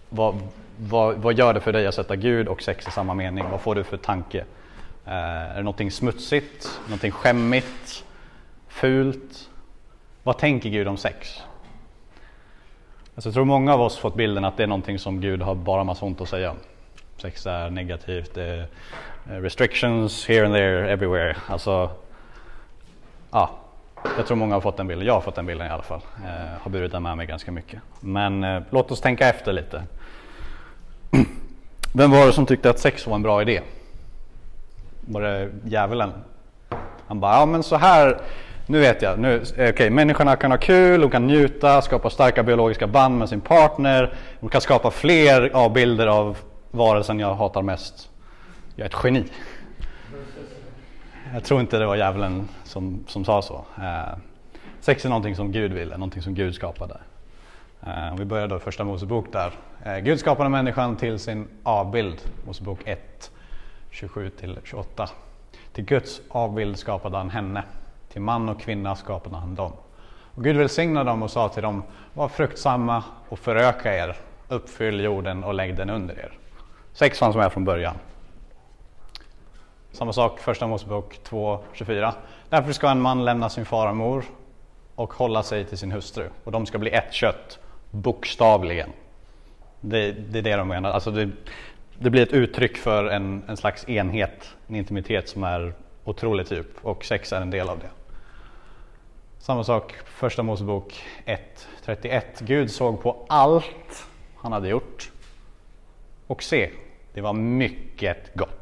[0.09, 0.35] Vad,
[0.77, 3.45] vad, vad, gör det för dig att sätta Gud och sex i samma mening?
[3.51, 4.39] Vad får du för tanke?
[5.07, 6.81] Eh, är det någonting smutsigt?
[6.87, 8.05] Någonting skämmigt?
[8.69, 9.49] Fult?
[10.23, 11.43] Vad tänker Gud om sex?
[13.15, 15.55] Alltså jag tror många av oss fått bilden att det är någonting som Gud har
[15.55, 16.55] bara massa ont att säga.
[17.17, 18.67] Sex är negativt, det är
[19.41, 21.37] restrictions here and there, everywhere.
[21.47, 21.91] Alltså
[23.31, 23.51] ja,
[24.17, 25.07] jag tror många har fått den bilden.
[25.07, 26.01] Jag har fått den bilden i alla fall.
[26.25, 27.81] Eh, har burit den med mig ganska mycket.
[28.01, 29.83] Men eh, låt oss tänka efter lite.
[31.95, 33.61] Vem var det som tyckte att sex var en bra idé?
[35.01, 36.13] Var det djävulen?
[37.07, 38.21] Han bara, ja men så här,
[38.67, 42.43] nu vet jag, nu, eh, okay, människorna kan ha kul, de kan njuta, skapa starka
[42.43, 46.39] biologiska band med sin partner, de kan skapa fler avbilder av
[46.71, 48.09] varelsen jag hatar mest.
[48.75, 49.25] Jag är ett geni.
[51.33, 53.65] Jag tror inte det var djävulen som, som sa så.
[53.79, 54.19] Eh,
[54.81, 56.97] sex är någonting som Gud ville, någonting som Gud skapade.
[57.87, 59.53] Eh, vi börjar då i första Mosebok där.
[59.85, 62.17] Eh, Gud skapade människan till sin avbild,
[62.47, 63.31] Mosebok 1,
[63.91, 65.09] 27-28.
[65.73, 67.63] Till Guds avbild skapade han henne,
[68.13, 69.73] till man och kvinna skapade han dem.
[70.35, 71.83] Och Gud välsignade dem och sa till dem,
[72.15, 74.17] var fruktsamma och föröka er,
[74.49, 76.33] uppfyll jorden och lägg den under er.
[76.93, 77.95] Sex fanns med från början.
[79.93, 82.13] Samma sak, första Mosebok 2.24.
[82.49, 84.25] Därför ska en man lämna sin far och mor
[84.95, 87.59] och hålla sig till sin hustru och de ska bli ett kött,
[87.91, 88.91] bokstavligen.
[89.81, 90.91] Det, det är det de menar.
[90.91, 91.31] Alltså det,
[91.99, 95.75] det blir ett uttryck för en, en slags enhet, en intimitet som är
[96.05, 97.91] otroligt djup och sex är en del av det.
[99.39, 102.23] Samma sak, första Mosebok 1.31.
[102.39, 105.11] Gud såg på allt han hade gjort
[106.27, 106.71] och se,
[107.15, 108.60] det var mycket gott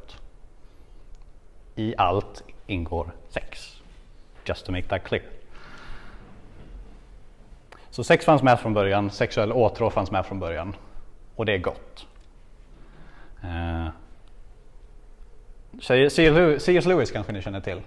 [1.79, 3.81] i allt ingår sex.
[4.45, 5.25] Just to make that clear.
[7.91, 10.77] Så sex fanns med från början, sexuell åtrå fanns med från början
[11.37, 12.07] och det är gott.
[13.43, 13.89] Eh,
[16.59, 16.87] C.S.
[16.87, 17.83] Lewis kanske ni känner till?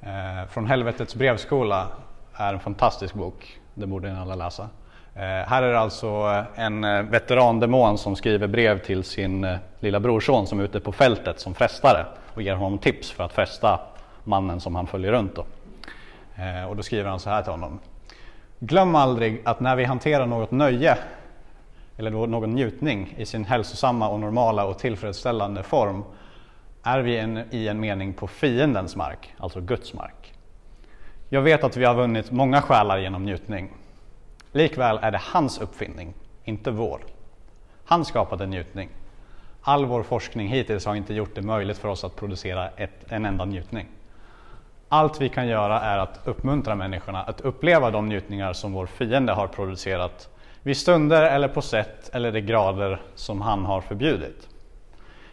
[0.00, 1.88] Eh, från helvetets brevskola
[2.34, 4.68] är en fantastisk bok, det borde ni alla läsa.
[5.16, 10.00] Eh, här är det alltså eh, en eh, veterandemon som skriver brev till sin lilla
[10.00, 13.80] brorson som är ute på fältet som frestare och ger honom tips för att fresta
[14.24, 15.34] mannen som han följer runt.
[15.34, 15.44] Då.
[16.68, 17.78] Och då skriver han så här till honom.
[18.58, 20.98] Glöm aldrig att när vi hanterar något nöje
[21.96, 26.04] eller någon njutning i sin hälsosamma och normala och tillfredsställande form
[26.82, 30.34] är vi en, i en mening på fiendens mark, alltså Guds mark.
[31.28, 33.70] Jag vet att vi har vunnit många själar genom njutning.
[34.54, 36.14] Likväl är det hans uppfinning,
[36.44, 37.00] inte vår.
[37.84, 38.88] Han skapade njutning.
[39.62, 43.24] All vår forskning hittills har inte gjort det möjligt för oss att producera ett, en
[43.24, 43.86] enda njutning.
[44.88, 49.32] Allt vi kan göra är att uppmuntra människorna att uppleva de njutningar som vår fiende
[49.32, 50.28] har producerat
[50.62, 54.48] vid stunder eller på sätt eller i grader som han har förbjudit.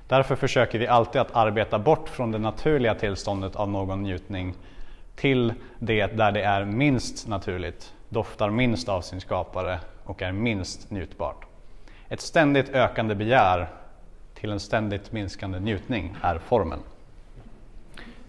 [0.08, 4.54] Därför försöker vi alltid att arbeta bort från det naturliga tillståndet av någon njutning
[5.16, 10.92] till det där det är minst naturligt, doftar minst av sin skapare och är minst
[10.92, 11.46] njutbart.
[12.10, 13.68] Ett ständigt ökande begär
[14.34, 16.80] till en ständigt minskande njutning är formen.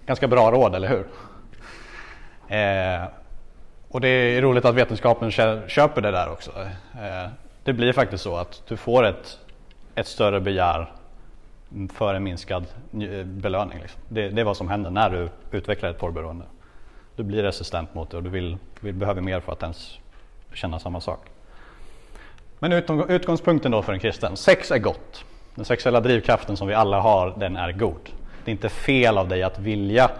[0.06, 1.06] Ganska bra råd, eller hur?
[2.56, 3.08] Eh,
[3.88, 5.30] och det är roligt att vetenskapen
[5.68, 6.50] köper det där också.
[6.94, 7.30] Eh,
[7.64, 9.38] det blir faktiskt så att du får ett,
[9.94, 10.92] ett större begär
[11.92, 12.66] för en minskad
[13.24, 13.78] belöning.
[13.82, 14.00] Liksom.
[14.08, 16.44] Det, det, är vad som händer när du utvecklar ett porrberoende.
[17.16, 19.98] Du blir resistent mot det och du vill, vill behöver mer för att ens
[20.54, 21.20] känna samma sak.
[22.58, 22.72] Men
[23.08, 25.24] utgångspunkten då för en kristen, sex är gott.
[25.54, 28.10] Den sexuella drivkraften som vi alla har, den är god.
[28.44, 30.10] Det är inte fel av dig att vilja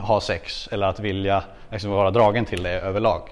[0.00, 3.22] ha sex eller att vilja liksom vara dragen till det överlag.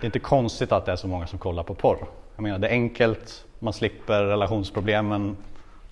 [0.00, 2.06] Det är inte konstigt att det är så många som kollar på porr.
[2.36, 5.36] Jag menar, det är enkelt, man slipper relationsproblemen.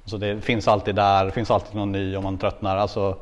[0.02, 2.76] Alltså det finns alltid där, det finns alltid någon ny om man tröttnar.
[2.76, 3.16] Alltså,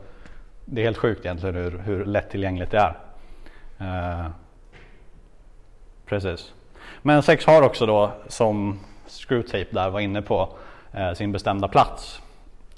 [0.70, 2.96] det är helt sjukt egentligen hur, hur lättillgängligt det är.
[3.78, 4.26] Eh,
[6.06, 6.52] precis.
[7.02, 10.48] Men sex har också då, som Screwtape där var inne på,
[10.92, 12.22] eh, sin bestämda plats.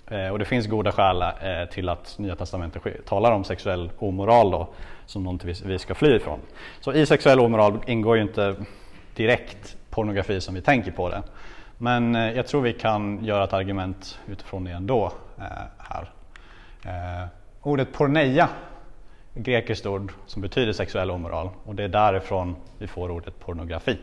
[0.07, 4.51] Eh, och det finns goda skäl eh, till att Nya Testamentet talar om sexuell omoral
[4.51, 4.69] då,
[5.07, 6.41] som något vi ska fly ifrån.
[6.81, 8.55] Så i sexuell omoral ingår ju inte
[9.15, 11.23] direkt pornografi som vi tänker på det.
[11.79, 15.45] Men eh, jag tror vi kan göra ett argument utifrån det ändå eh,
[15.79, 16.11] här.
[16.85, 17.29] Eh,
[17.63, 18.49] Ordet porneia
[19.35, 23.99] är grekiskt ord som betyder sexuell omoral och det är därifrån vi får ordet pornografi.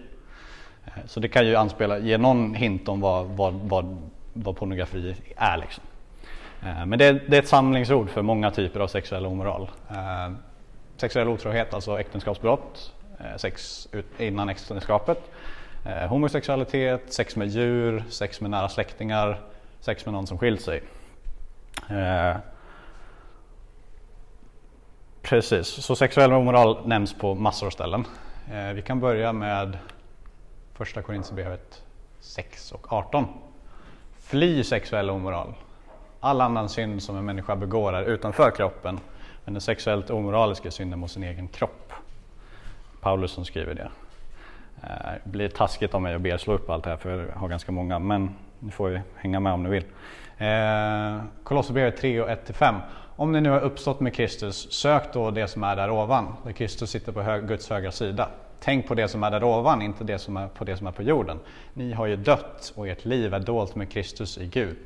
[0.86, 5.16] Eh, så det kan ju anspela, ge någon hint om vad, vad, vad, vad pornografi
[5.36, 5.58] är.
[5.58, 5.84] Liksom.
[6.64, 10.32] Eh, men det är, det är, ett samlingsord för många typer av sexuell omoral eh,
[10.98, 12.94] sexuell otrohet, alltså äktenskapsbrott,
[13.38, 15.32] sex innan äktenskapet,
[16.10, 19.40] homosexualitet, sex med djur, sex med nära släktingar,
[19.80, 20.84] sex med någon som skilt sig.
[25.30, 28.06] Precis, så sexuell omoral nämns på massor av ställen.
[28.52, 29.78] Eh, vi kan börja med
[30.74, 31.84] första Korinthierbrevet
[32.20, 33.26] 6 och 18.
[34.20, 35.54] Fly sexuell omoral.
[36.20, 39.00] All annan synd som en människa begår är utanför kroppen
[39.46, 41.94] men den sexuellt omoraliska synden mot sin egen kropp.
[43.02, 43.90] Paulus som skriver det.
[44.84, 47.26] Eh, det blir taskigt av mig att be er slå upp allt det här för
[47.26, 49.86] jag har ganska många men ni får ju hänga med om ni vill.
[50.38, 52.76] Eh, Kolosserbrevet 3 och 1-5.
[53.20, 56.52] Om ni nu har uppstått med Kristus, sök då det som är där ovan, där
[56.52, 58.30] Kristus sitter på Guds högra sida.
[58.60, 60.92] Tänk på det som är där ovan, inte det som är på det som är
[60.92, 61.40] på jorden.
[61.74, 64.78] Ni har ju dött och ert liv är dolt med Kristus i Gud.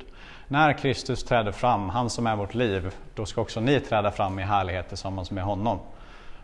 [0.48, 4.38] När Kristus träder fram, han som är vårt liv, då ska också ni träda fram
[4.38, 5.78] i härlighet tillsammans med honom.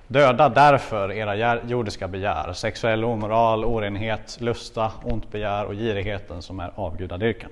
[0.06, 6.72] Döda därför era jordiska begär, sexuell omoral, orenhet, lusta, ont begär och girigheten som är
[6.74, 7.50] avgudadyrkan.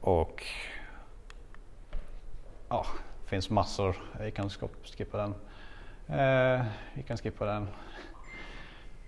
[0.00, 0.44] Och
[2.68, 2.86] ja,
[3.24, 4.50] det finns massor, vi kan
[4.96, 5.34] skippa den.
[6.18, 7.68] Eh, vi kan skippa den.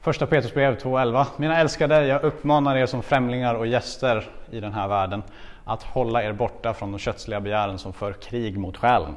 [0.00, 1.26] Första Petrusbrev 2.11.
[1.36, 5.22] Mina älskade, jag uppmanar er som främlingar och gäster i den här världen
[5.64, 9.16] att hålla er borta från de kötsliga begären som för krig mot själen.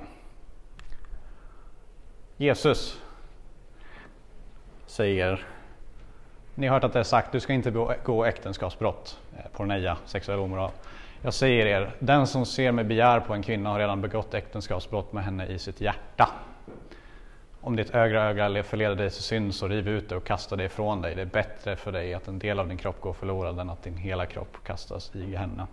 [2.38, 3.02] Jesus
[4.86, 5.46] säger,
[6.56, 10.40] ni har hört att det är sagt, du ska inte begå äktenskapsbrott, eh, porneia, sexuell
[10.40, 10.72] omoral.
[11.26, 15.14] Jag säger er, den som ser med begär på en kvinna har redan begått äktenskapsbrott
[15.14, 16.30] med henne i sitt hjärta.
[17.62, 20.64] Om ditt ögra öga förleder dig till synd så riv ut det och kasta det
[20.64, 21.16] ifrån dig.
[21.16, 23.84] Det är bättre för dig att en del av din kropp går förlorad än att
[23.84, 25.68] din hela kropp kastas i henne.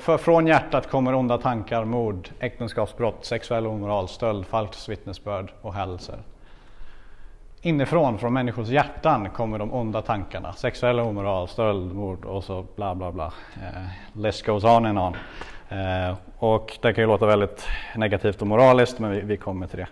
[0.00, 6.18] För från hjärtat kommer onda tankar, mord, äktenskapsbrott, sexuell omoral, stöld, falskt vittnesbörd och hädelser
[7.62, 10.52] inifrån, från människors hjärtan kommer de onda tankarna.
[10.52, 13.32] Sexuell omoral, stöld, mord och så bla bla bla.
[13.54, 15.16] Eh, list goes on and on.
[15.68, 17.66] Eh, och det kan ju låta väldigt
[17.96, 19.88] negativt och moraliskt men vi, vi kommer till det.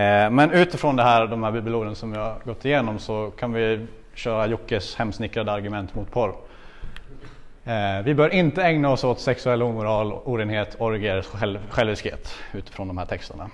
[0.00, 3.52] Eh, men utifrån det här, de här bibelorden som vi har gått igenom så kan
[3.52, 6.34] vi köra Jockes hemsnickrade argument mot porr.
[7.64, 12.98] Eh, vi bör inte ägna oss åt sexuell omoral, orenhet, orgier, själv, själviskhet utifrån de
[12.98, 13.50] här texterna.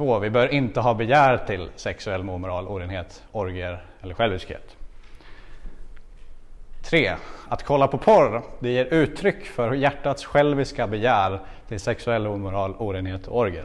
[0.00, 0.18] 2.
[0.18, 4.76] vi bör inte ha begär till sexuell omoral, orenhet, orgier eller själviskhet.
[6.82, 7.14] 3.
[7.48, 13.26] att kolla på porr det ger uttryck för hjärtats själviska begär till sexuell omoral, orenhet
[13.26, 13.64] och orgier.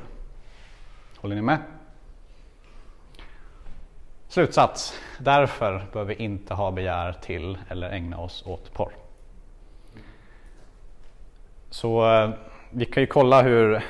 [1.18, 1.58] Håller ni med?
[4.28, 5.00] Slutsats.
[5.20, 8.94] Därför bör vi inte ha begär till eller ägna oss åt porr.
[11.70, 12.30] Så eh,
[12.70, 13.84] vi kan ju kolla hur,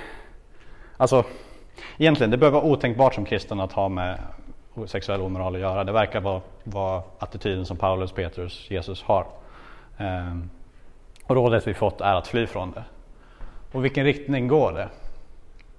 [0.98, 1.24] alltså
[1.98, 4.20] egentligen det bör vara otänkbart som kristen att ha med
[4.86, 5.84] sexuell omoral att göra.
[5.84, 9.26] Det verkar vara, vara attityden som Paulus, Petrus, Jesus har.
[9.98, 10.50] Ehm,
[11.24, 12.84] och rådet vi fått är att fly från det.
[13.72, 14.90] Och vilken riktning går det?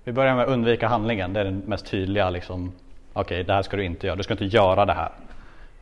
[0.05, 2.31] Vi börjar med att undvika handlingen, det är den mest tydliga.
[2.31, 2.73] Liksom,
[3.13, 5.11] Okej, okay, det här ska du inte göra, du ska inte göra det här.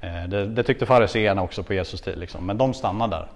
[0.01, 3.29] Ehm, det, det tyckte fariseerna också på Jesus tid, liksom, men de stannar där.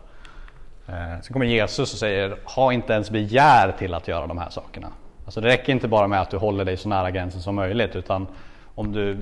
[0.87, 4.51] Ehm, sen kommer Jesus och säger, ha inte ens begär till att göra de här
[4.51, 4.89] sakerna.
[5.29, 7.97] Alltså det räcker inte bara med att du håller dig så nära gränsen som möjligt
[7.97, 8.27] utan
[8.75, 9.19] om, du,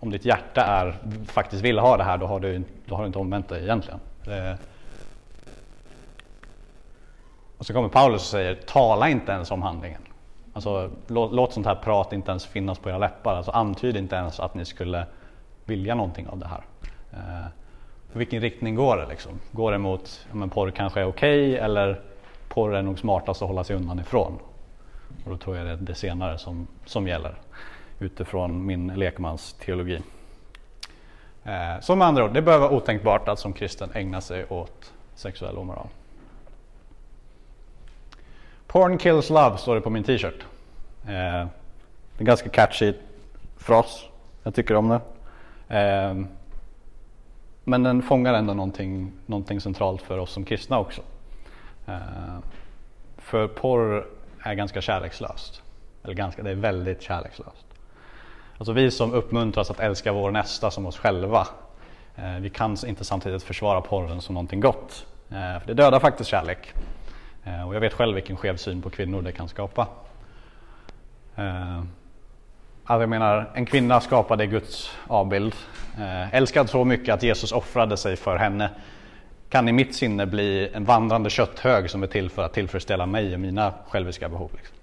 [0.00, 3.06] om ditt hjärta är, faktiskt vill ha det här då har du, då har du
[3.06, 4.00] inte omvänt dig egentligen.
[4.24, 4.58] Det,
[7.58, 10.00] och så kommer Paulus och säger, tala inte ens om handlingen.
[10.52, 13.36] Alltså, låt, låt sånt här prat inte ens finnas på era läppar.
[13.36, 15.06] Alltså, antyd inte ens att ni skulle
[15.64, 16.64] vilja någonting av det här.
[17.12, 17.46] Eh,
[18.12, 19.06] vilken riktning går det?
[19.06, 19.32] Liksom?
[19.52, 22.00] Går det mot, ja, men porr kanske är okej okay, eller
[22.48, 24.38] porr är nog smartast att hålla sig undan ifrån?
[25.24, 27.34] Och då tror jag det är det senare som, som gäller
[27.98, 30.02] utifrån min lekmans teologi.
[31.44, 34.92] Eh, så med andra ord, det bör vara otänkbart att som kristen ägna sig åt
[35.14, 35.88] sexuell omoral.
[38.66, 40.46] Porn kills love står det på min t-shirt.
[41.02, 41.48] Eh, det är
[42.18, 42.92] en ganska catchy
[43.56, 44.04] fras.
[44.42, 45.00] Jag tycker om det.
[45.78, 46.14] Eh,
[47.64, 51.02] men den fångar ändå någonting, någonting centralt för oss som kristna också.
[51.86, 52.38] Eh,
[53.16, 54.06] för porr
[54.44, 55.62] är ganska kärlekslöst.
[56.04, 57.66] Eller ganska, det är väldigt kärlekslöst.
[58.58, 61.46] Alltså vi som uppmuntras att älska vår nästa som oss själva.
[62.16, 65.06] Eh, vi kan inte samtidigt försvara porren som någonting gott.
[65.30, 66.72] Eh, för det dödar faktiskt kärlek.
[67.44, 69.88] Eh, och jag vet själv vilken skev syn på kvinnor det kan skapa.
[71.36, 71.78] Eh,
[72.84, 75.54] alltså jag menar, en kvinna skapade Guds avbild.
[75.98, 78.70] Eh, älskad så mycket att Jesus offrade sig för henne
[79.54, 83.34] kan i mitt sinne bli en vandrande kötthög som är till för att tillfredsställa mig
[83.34, 84.50] och mina själviska behov.
[84.56, 84.76] Liksom.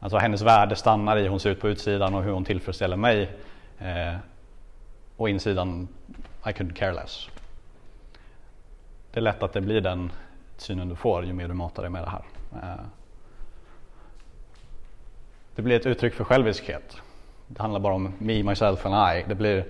[0.00, 2.96] Alltså hennes värde stannar i hur hon ser ut på utsidan och hur hon tillfredsställer
[2.96, 3.30] mig.
[3.78, 4.14] Eh,
[5.16, 5.88] och insidan,
[6.46, 7.28] I couldn't care less.
[9.12, 10.12] Det är lätt att det blir den
[10.56, 12.22] synen du får ju mer du matar dig med det här.
[12.62, 12.84] Eh,
[15.54, 16.96] det blir ett uttryck för själviskhet.
[17.46, 19.24] Det handlar bara om me, myself and I.
[19.28, 19.64] Det blir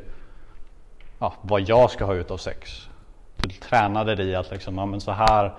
[1.19, 2.89] ja, vad jag ska ha ut av sex
[3.43, 5.55] du tränade dig i att liksom, ja, men så här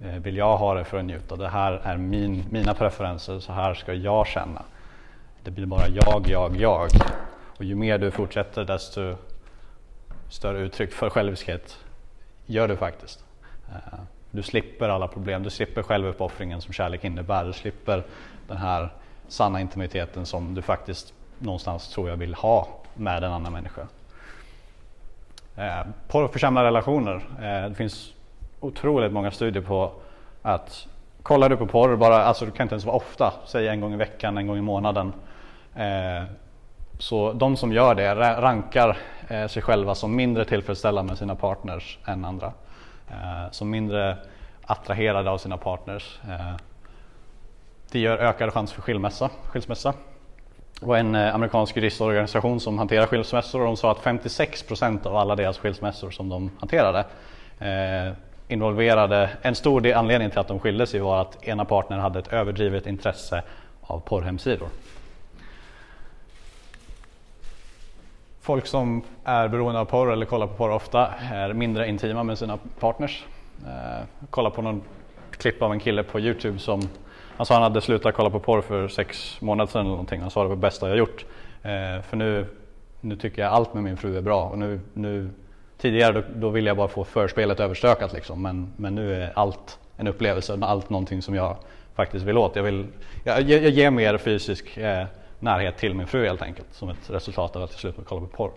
[0.00, 1.36] eh, vill jag ha det för att njuta.
[1.36, 4.62] Det här är min, mina preferenser, så här ska jag känna.
[5.42, 6.88] Det blir bara jag, jag, jag.
[7.56, 9.16] Och ju mer du fortsätter desto
[10.28, 11.78] större uttryck för själviskhet
[12.46, 13.24] gör du faktiskt.
[13.68, 13.98] Eh,
[14.30, 17.44] du slipper alla problem, du slipper självuppoffringen som kärlek innebär.
[17.44, 18.02] Du slipper
[18.48, 18.88] den här
[19.28, 23.86] sanna intimiteten som du faktiskt någonstans tror jag vill ha med en annan människa.
[25.56, 27.14] Eh, porr försämrar relationer.
[27.14, 28.12] Eh, det finns
[28.60, 29.92] otroligt många studier på
[30.42, 30.86] att
[31.22, 33.92] kollar du på porr, bara, alltså det kan inte ens vara ofta, säg en gång
[33.92, 35.12] i veckan, en gång i månaden.
[35.74, 36.22] Eh,
[36.98, 41.98] så de som gör det rankar eh, sig själva som mindre tillfredsställda med sina partners
[42.06, 42.52] än andra.
[43.08, 44.16] Eh, som mindre
[44.66, 46.20] attraherade av sina partners.
[46.28, 46.56] Eh,
[47.92, 49.94] det gör ökad chans för skilmässa, skilsmässa.
[50.80, 55.06] Det var en eh, amerikansk juristorganisation som hanterar skilsmässor och de sa att 56 procent
[55.06, 57.04] av alla deras skilsmässor som de hanterade
[57.58, 58.12] eh,
[58.48, 62.18] involverade, en stor del, anledning till att de skilde sig var att ena partnern hade
[62.18, 63.42] ett överdrivet intresse
[63.80, 64.68] av porrhemsidor.
[68.40, 72.38] Folk som är beroende av porr eller kollar på porr ofta är mindre intima med
[72.38, 73.24] sina partners.
[73.66, 74.82] Eh, kolla på någon
[75.30, 76.88] klipp av en kille på Youtube som
[77.36, 80.20] han sa han hade slutat kolla på porr för sex månader sedan eller någonting.
[80.20, 81.24] Han sa det var det bästa jag gjort.
[81.62, 82.46] Eh, för nu,
[83.00, 84.48] nu tycker jag allt med min fru är bra.
[84.48, 85.30] Och nu, nu,
[85.78, 88.42] tidigare då, då ville jag bara få förspelet överstökat liksom.
[88.42, 90.58] Men, men nu är allt en upplevelse.
[90.60, 91.56] Allt någonting som jag
[91.94, 92.56] faktiskt vill åt.
[92.56, 92.86] Jag, vill,
[93.24, 95.06] jag, jag ger mer fysisk eh,
[95.38, 98.26] närhet till min fru helt enkelt som ett resultat av att jag slutade kolla på
[98.26, 98.50] porr.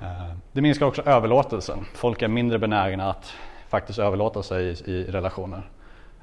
[0.00, 1.84] Eh, det minskar också överlåtelsen.
[1.94, 3.32] Folk är mindre benägna att
[3.68, 5.62] faktiskt överlåta sig i, i relationer.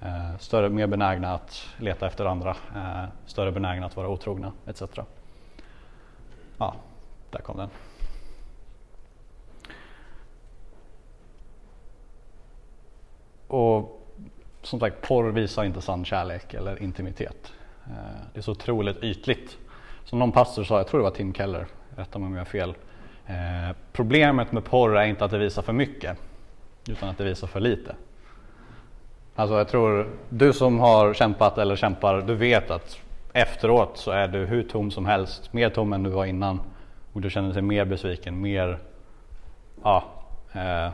[0.02, 4.84] Eh, större, mer benägna att leta efter andra, eh, större benägna att vara otrogna etc.
[6.58, 6.76] Ja,
[7.32, 7.70] där kom den.
[13.48, 14.06] Och
[14.62, 17.54] som sagt, porr visar inte sann kärlek eller intimitet.
[17.86, 19.58] Eh, det är så otroligt ytligt.
[20.06, 22.46] Som någon pastor sa, jag tror det var Tim Keller, rätta mig om jag har
[22.46, 22.76] fel.
[23.26, 26.18] Eh, problemet med porr är inte att det visar för mycket,
[26.88, 27.96] utan att det visar för lite.
[29.40, 33.00] Alltså jag tror, du som har kämpat eller kämpar, du vet att
[33.34, 36.62] efteråt så är du hur tom som helst, mer tom än du var innan.
[37.14, 38.80] Och du känner dig mer besviken, mer,
[39.84, 40.04] ja,
[40.54, 40.90] eh,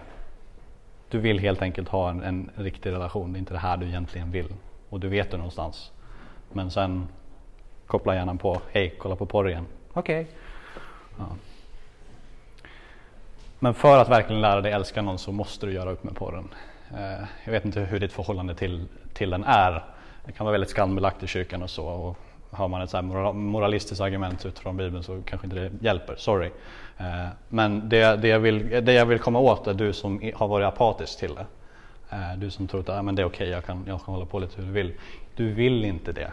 [1.09, 3.85] du vill helt enkelt ha en, en, riktig relation, det är inte det här du
[3.85, 4.53] egentligen vill.
[4.89, 5.91] Och du vet det någonstans.
[6.53, 7.07] Men sen
[7.87, 9.65] kopplar hjärnan på, hej, kolla på porr igen.
[9.93, 10.21] Okej.
[10.21, 10.33] Okay.
[11.17, 11.35] Ja.
[13.59, 16.49] Men för att verkligen lära dig älska någon så måste du göra upp med porren.
[16.93, 19.83] Eh, jag vet inte hur ditt förhållande till, till den är.
[20.25, 21.85] Det kan vara väldigt skambelagt i kyrkan och så.
[21.85, 22.17] Och
[22.49, 26.51] har man ett så moralistiskt argument utifrån Bibeln så kanske inte det hjälper, sorry.
[26.97, 30.47] Eh, men det, det, jag vill, det jag vill komma åt är du som har
[30.47, 31.45] varit apatisk till det.
[32.09, 34.13] Eh, du som tror att ah, men det är okej, okay, jag, kan, jag kan
[34.13, 34.93] hålla på lite hur du vill.
[35.35, 36.31] Du vill inte det.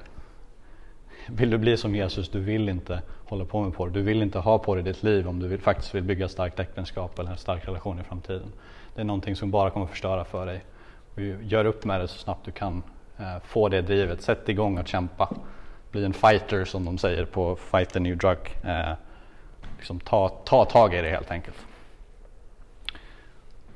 [1.29, 3.91] Vill du bli som Jesus, du vill inte hålla på med porr.
[3.91, 6.31] Du vill inte ha porr i ditt liv om du vill, faktiskt vill bygga ett
[6.31, 8.53] starkt äktenskap eller en stark relation i framtiden.
[8.95, 10.65] Det är någonting som bara kommer förstöra för dig.
[11.15, 12.83] Och gör upp med det så snabbt du kan.
[13.19, 15.29] Eh, få det drivet, sätt igång att kämpa.
[15.91, 18.39] Bli en fighter som de säger på Fight the New Drug.
[18.65, 18.93] Eh,
[19.77, 21.57] liksom ta, ta tag i det helt enkelt.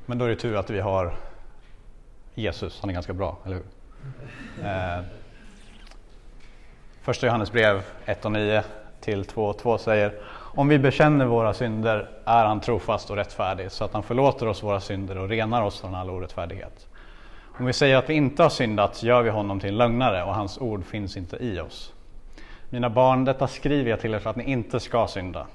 [0.05, 1.15] Men då är det tur att vi har
[2.35, 3.65] Jesus, han är ganska bra, eller hur?
[4.65, 5.03] Eh,
[7.01, 8.63] första Johannesbrev 1 och 9
[9.01, 10.13] till 2 och 2 säger
[10.57, 14.63] om vi bekänner våra synder är han trofast och rättfärdig så att han förlåter oss
[14.63, 16.87] våra synder och renar oss från all orättfärdighet.
[17.59, 20.35] Om vi säger att vi inte har syndat gör vi honom till en lögnare och
[20.35, 21.93] hans ord finns inte i oss.
[22.69, 25.47] Mina barn, detta skriver jag till er för att ni inte ska synda.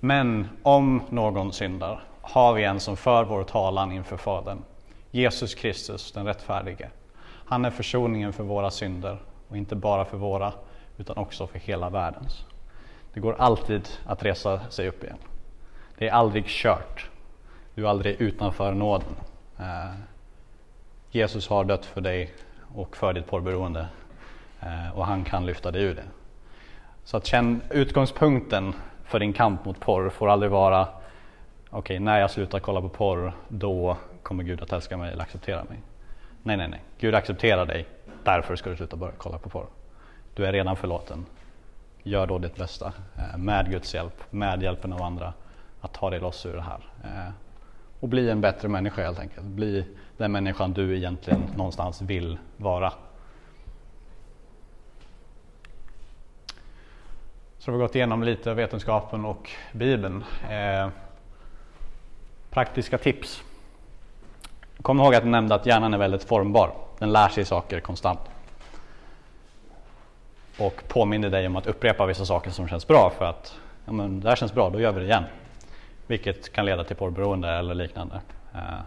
[0.00, 4.62] Men om någon syndar har vi en som för vår talan inför Fadern,
[5.10, 6.88] Jesus Kristus den rättfärdige.
[7.24, 9.18] Han är försoningen för våra synder
[9.48, 10.52] och inte bara för våra
[10.96, 12.44] utan också för hela världens.
[13.12, 15.18] Det går alltid att resa sig upp igen.
[15.98, 17.10] Det är aldrig kört.
[17.74, 19.16] Du är aldrig utanför nåden.
[19.58, 19.94] Eh,
[21.10, 22.32] Jesus har dött för dig
[22.74, 23.86] och för ditt porrberoende
[24.60, 26.04] eh, och han kan lyfta dig ur det.
[27.04, 32.20] Så att känn utgångspunkten för din kamp mot porr får aldrig vara okej, okay, när
[32.20, 35.80] jag slutar kolla på porr, då kommer Gud att älska mig eller acceptera mig.
[36.42, 36.82] Nej, nej, nej.
[36.98, 37.86] Gud accepterar dig,
[38.24, 39.66] därför ska du sluta börja kolla på porr.
[40.34, 41.26] Du är redan förlåten.
[42.02, 45.32] Gör då ditt bästa eh, med Guds hjälp, med hjälpen av andra,
[45.80, 46.80] att ta dig loss ur det här.
[47.04, 47.32] Eh,
[48.00, 49.46] och bli en bättre människa helt enkelt.
[49.46, 49.84] Bli
[50.16, 52.92] den människan du egentligen någonstans vill vara.
[57.58, 60.24] Så har vi gått igenom lite av vetenskapen och Bibeln.
[60.50, 60.88] Eh,
[62.50, 63.42] praktiska tips.
[64.82, 66.72] Kom ihåg att jag nämnde att hjärnan är väldigt formbar.
[66.98, 68.20] Den lär sig saker konstant.
[70.60, 73.54] Och påminner dig om att upprepa vissa saker som känns bra för att
[73.84, 75.24] ja, men det här känns bra, då gör vi det igen.
[76.06, 78.20] Vilket kan leda till porrberoende eller liknande.
[78.54, 78.80] Eh,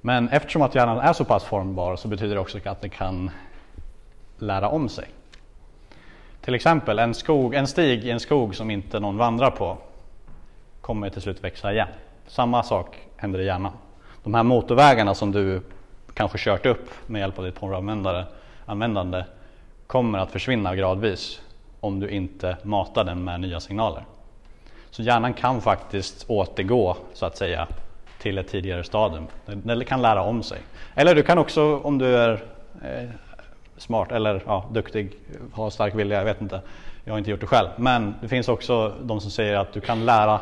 [0.00, 3.30] men eftersom att hjärnan är så pass formbar så betyder det också att den kan
[4.38, 5.08] lära om sig.
[6.40, 9.78] Till exempel en, skog, en stig i en skog som inte någon vandrar på
[10.80, 11.88] kommer till slut växa igen.
[12.26, 13.72] Samma sak händer i hjärnan.
[14.22, 15.62] De här motorvägarna som du
[16.14, 19.24] kanske kört upp med hjälp av ditt porranvändande
[19.88, 21.40] kommer att försvinna gradvis
[21.80, 24.04] om du inte matar den med nya signaler.
[24.90, 27.68] Så hjärnan kan faktiskt återgå så att säga
[28.18, 29.26] till ett tidigare stadium.
[29.46, 30.58] Den kan lära om sig.
[30.94, 32.32] Eller du kan också om du är
[32.82, 33.08] eh,
[33.76, 35.12] smart eller ja, duktig,
[35.52, 36.60] har stark vilja, jag vet inte.
[37.04, 37.68] Jag har inte gjort det själv.
[37.76, 40.40] Men det finns också de som säger att du kan lära,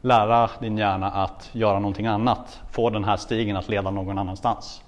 [0.00, 2.60] lära din hjärna att göra någonting annat.
[2.70, 4.82] Få den här stigen att leda någon annanstans.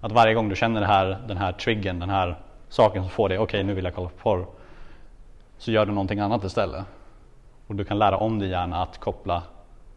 [0.00, 2.36] Att varje gång du känner det här, den här triggern, den här
[2.68, 4.46] saken som får dig, okej okay, nu vill jag kolla på porr.
[5.58, 6.84] Så gör du någonting annat istället.
[7.66, 9.42] Och du kan lära om din hjärna att koppla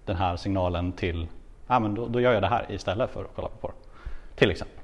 [0.05, 1.27] den här signalen till,
[1.67, 3.73] ja ah, men då, då gör jag det här istället för att kolla på porr.
[4.35, 4.77] Till exempel.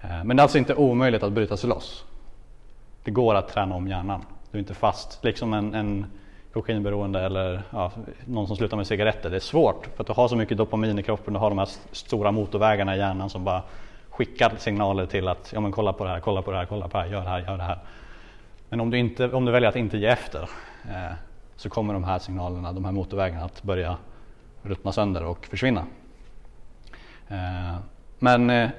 [0.00, 2.04] Eh, men det är alltså inte omöjligt att bryta sig loss.
[3.04, 4.24] Det går att träna om hjärnan.
[4.50, 6.06] Du är inte fast, liksom en, en
[6.52, 7.92] kokainberoende eller ja,
[8.24, 9.30] någon som slutar med cigaretter.
[9.30, 11.58] Det är svårt för att du har så mycket dopamin i kroppen, du har de
[11.58, 13.62] här stora motorvägarna i hjärnan som bara
[14.12, 16.88] skickar signaler till att ja, men kolla på det här, kolla på det här, kolla
[16.88, 17.78] på det här, gör det här, gör det här.
[18.68, 20.42] Men om du, inte, om du väljer att inte ge efter
[20.88, 21.12] eh,
[21.56, 23.96] så kommer de här signalerna, de här motorvägarna att börja
[24.62, 25.86] ruttna sönder och försvinna.
[27.28, 27.76] Eh,
[28.18, 28.70] men eh,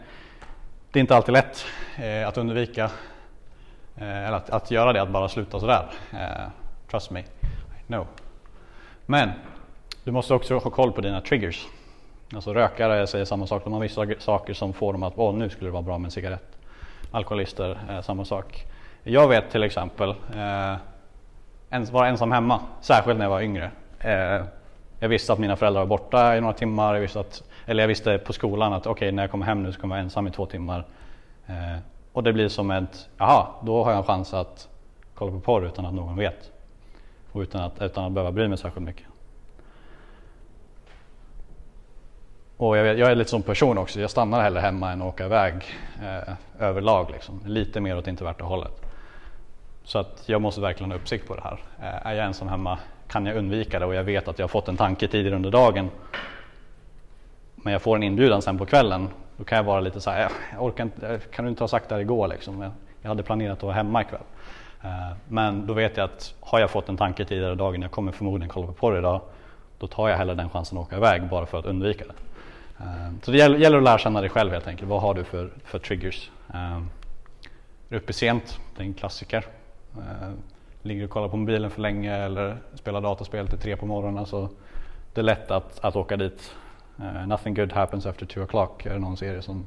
[0.92, 1.66] det är inte alltid lätt
[1.98, 2.84] eh, att undvika
[3.96, 5.86] eh, eller att, att, göra det, att bara sluta sådär.
[6.12, 6.48] Eh,
[6.92, 8.08] trust me, I know.
[9.06, 9.30] Men
[10.04, 11.68] du måste också ha koll på dina triggers.
[12.36, 15.50] Alltså rökare säger samma sak, de har vissa saker som får dem att åh nu
[15.50, 16.58] skulle det vara bra med en cigarett.
[17.12, 18.66] Alkoholister, samma sak.
[19.04, 20.76] Jag vet till exempel eh,
[21.70, 23.72] ens, vara ensam hemma, särskilt när jag var yngre.
[24.00, 24.46] Eh,
[25.00, 27.88] jag visste att mina föräldrar var borta i några timmar, jag visste, att, eller jag
[27.88, 30.04] visste på skolan att okej okay, när jag kommer hem nu så kommer jag vara
[30.04, 30.86] ensam i två timmar.
[31.48, 31.78] Eh,
[32.14, 34.70] och det blir som ett, jaha, då har jag en chans att
[35.16, 36.52] kolla på porr utan att någon vet.
[37.32, 39.06] Och utan att, utan att behöva bry mig särskilt mycket.
[42.64, 45.26] Och jag, jag är lite som person också, jag stannar hellre hemma än att åka
[45.26, 45.54] iväg
[46.04, 47.12] eh, överlag.
[47.12, 47.42] Liksom.
[47.46, 48.82] Lite mer åt introverta hållet.
[49.84, 51.60] Så att jag måste verkligen ha uppsikt på det här.
[51.82, 54.50] Eh, är jag ensam hemma kan jag undvika det och jag vet att jag har
[54.50, 55.90] fått en tanke tidigare under dagen.
[57.56, 59.10] Men jag får en inbjudan sen på kvällen.
[59.38, 61.64] Då kan jag vara lite så här, eh, jag orkar inte, eh, kan du inte
[61.64, 62.72] ha sagt det här igår liksom?
[63.02, 64.22] Jag hade planerat att vara hemma ikväll.
[64.84, 68.12] Eh, men då vet jag att har jag fått en tanke tidigare dagen, jag kommer
[68.12, 69.22] förmodligen kolla på porr idag.
[69.80, 72.14] Då tar jag hellre den chansen att åka iväg bara för att undvika det.
[72.80, 74.90] Ehm, så det gäller att lära känna dig själv helt enkelt.
[74.90, 76.32] Vad har du för, för triggers?
[76.54, 76.90] Ehm,
[77.90, 78.60] är du uppe sent?
[78.76, 79.46] Det är en klassiker.
[79.96, 80.34] Ligger
[80.82, 84.18] ligger och kollar på mobilen för länge eller spelar dataspel till tre på morgonen.
[84.18, 84.50] Alltså,
[85.14, 86.56] det är lätt att, att åka dit.
[87.00, 89.66] Uh, nothing good happens after two o'clock är det någon serie som,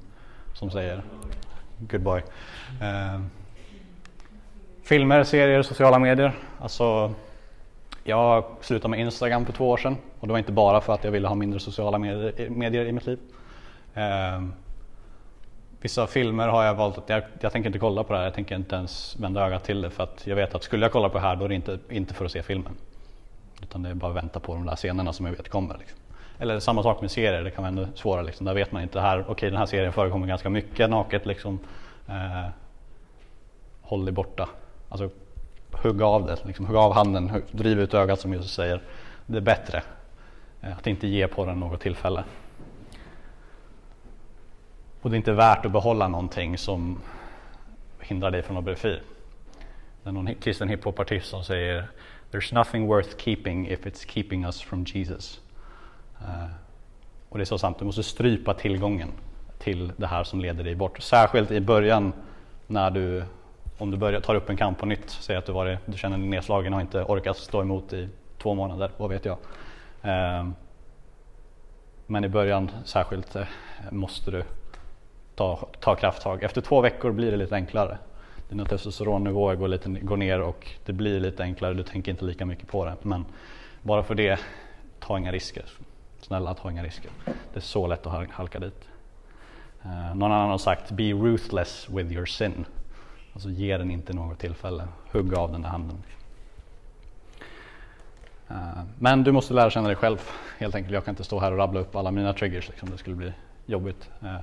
[0.54, 1.02] som säger.
[1.78, 2.22] Good boy.
[2.82, 3.20] Uh,
[4.82, 6.32] filmer, serier, sociala medier.
[6.60, 7.14] Alltså,
[8.08, 11.04] jag slutade med Instagram för två år sedan och det var inte bara för att
[11.04, 13.18] jag ville ha mindre sociala medier, medier i mitt liv.
[13.94, 14.52] Ehm,
[15.80, 18.34] vissa filmer har jag valt att jag, jag tänker inte kolla på det här, jag
[18.34, 21.08] tänker inte ens vända ögat till det för att jag vet att skulle jag kolla
[21.08, 22.72] på det här då är det inte, inte för att se filmen.
[23.62, 25.78] Utan det är bara att vänta på de där scenerna som jag vet kommer.
[25.78, 25.98] Liksom.
[26.38, 28.24] Eller samma sak med serier, det kan vara ännu svårare.
[28.24, 28.46] Liksom.
[28.46, 31.26] Där vet man inte, här, okej okay, den här serien förekommer ganska mycket naket.
[31.26, 31.58] Liksom.
[32.08, 32.50] Eh,
[33.82, 34.48] håll dig borta.
[34.88, 35.10] Alltså
[35.82, 38.82] hugga av det, liksom, hugga av handen, driv ut ögat som Jesus säger.
[39.26, 39.82] Det är bättre
[40.60, 42.24] eh, att inte ge på den något tillfälle.
[45.02, 46.98] Och det är inte värt att behålla någonting som
[48.00, 49.00] hindrar dig från att bli fri.
[50.02, 51.88] Det är någon kristen hiphopartist som säger
[52.30, 55.40] There's nothing worth keeping if it's keeping us from Jesus.
[56.20, 56.50] Uh,
[57.28, 59.12] och det är så sant, du måste strypa tillgången
[59.58, 61.02] till det här som leder dig bort.
[61.02, 62.12] Särskilt i början
[62.66, 63.24] när du,
[63.78, 66.18] om du börjar, tar upp en kamp på nytt, säg att du, varit, du känner
[66.18, 68.08] dig nedslagen och inte orkat stå emot i
[68.38, 69.38] två månader, vad vet jag.
[70.02, 70.54] Ehm,
[72.06, 73.46] men i början särskilt eh,
[73.90, 74.42] måste du
[75.34, 76.42] ta, ta krafttag.
[76.42, 77.98] Efter två veckor blir det lite enklare.
[78.48, 81.74] Dina testosteronnivåer går, lite, går ner och det blir lite enklare.
[81.74, 82.96] Du tänker inte lika mycket på det.
[83.02, 83.24] Men
[83.82, 84.40] bara för det,
[85.00, 85.64] ta inga risker.
[86.20, 87.10] Snälla, ta inga risker.
[87.24, 88.88] Det är så lätt att halka dit.
[89.82, 92.64] Eh, någon annan har sagt Be ruthless with your sin.
[93.36, 94.88] Alltså ge den inte något tillfälle.
[95.12, 95.96] Hugg av den där handen.
[98.48, 98.56] Eh,
[98.98, 100.94] men du måste lära känna dig själv helt enkelt.
[100.94, 102.68] Jag kan inte stå här och rabbla upp alla mina triggers.
[102.68, 102.90] Liksom.
[102.90, 103.32] Det skulle bli
[103.66, 104.10] jobbigt.
[104.22, 104.36] Eh,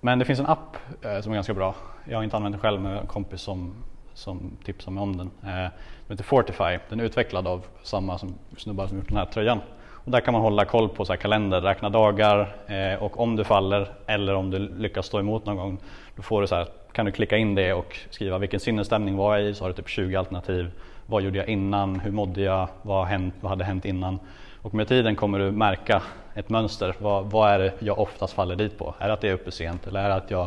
[0.00, 1.74] men det finns en app eh, som är ganska bra.
[2.04, 3.74] Jag har inte använt den själv men en kompis som,
[4.14, 5.30] som tipsade mig om den.
[5.42, 5.70] Den
[6.08, 6.78] heter Fortify.
[6.88, 9.60] Den är utvecklad av samma som snubbar som gjort den här tröjan.
[10.04, 12.56] Och där kan man hålla koll på så kalender, räkna dagar
[13.00, 15.78] och om du faller eller om du lyckas stå emot någon gång
[16.16, 19.36] då får du så här, kan du klicka in det och skriva vilken sinnesstämning var
[19.36, 20.70] jag i så har du typ 20 alternativ.
[21.06, 22.00] Vad gjorde jag innan?
[22.00, 22.68] Hur mådde jag?
[22.82, 24.18] Vad, hänt, vad hade hänt innan?
[24.62, 26.02] Och med tiden kommer du märka
[26.34, 26.94] ett mönster.
[26.98, 28.94] Vad, vad är det jag oftast faller dit på?
[28.98, 30.44] Är det att jag är uppe sent eller är det att jag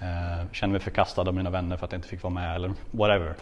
[0.00, 2.72] eh, känner mig förkastad av mina vänner för att jag inte fick vara med eller
[2.90, 3.34] whatever.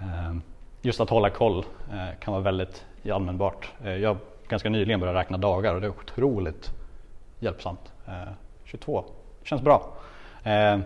[0.00, 0.36] Eh,
[0.82, 3.70] just att hålla koll eh, kan vara väldigt användbart.
[3.84, 4.16] Eh, jag har
[4.48, 6.70] ganska nyligen börjat räkna dagar och det är otroligt
[7.38, 7.92] hjälpsamt.
[8.06, 8.32] Eh,
[8.64, 9.04] 22
[9.44, 9.92] känns bra.
[10.42, 10.78] Eh,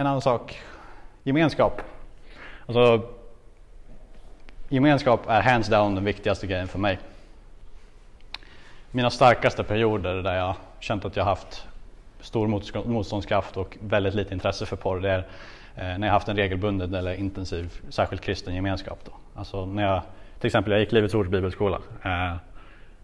[0.00, 0.58] en annan sak,
[1.22, 1.82] gemenskap.
[2.66, 3.02] Alltså,
[4.68, 6.98] gemenskap är hands down den viktigaste grejen för mig.
[8.90, 11.66] Mina starkaste perioder där jag känt att jag haft
[12.20, 12.46] stor
[12.86, 15.18] motståndskraft och väldigt lite intresse för porr, det är
[15.76, 18.98] eh, när jag haft en regelbunden eller intensiv, särskilt kristen gemenskap.
[19.04, 19.12] Då.
[19.34, 20.02] Alltså när jag,
[20.38, 22.36] till exempel jag gick Livets Ords bibelskola eh,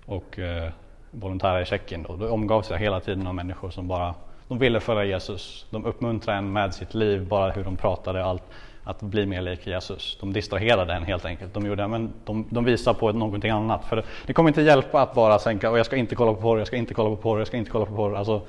[0.07, 2.03] och eh, i Tjeckien.
[2.03, 4.15] Då, då omgavs jag hela tiden av människor som bara
[4.49, 5.67] de ville följa Jesus.
[5.71, 8.43] De uppmuntrade en med sitt liv, bara hur de pratade, allt
[8.85, 10.19] att bli mer lik Jesus.
[10.21, 11.55] De distraherade en helt enkelt.
[11.55, 13.85] De, gjorde, men de, de visade på någonting annat.
[13.85, 16.41] För det, det kommer inte hjälpa att bara sänka och jag ska inte kolla på
[16.41, 18.17] porr, jag ska inte kolla på porr, jag ska inte kolla på porr.
[18.17, 18.43] Alltså,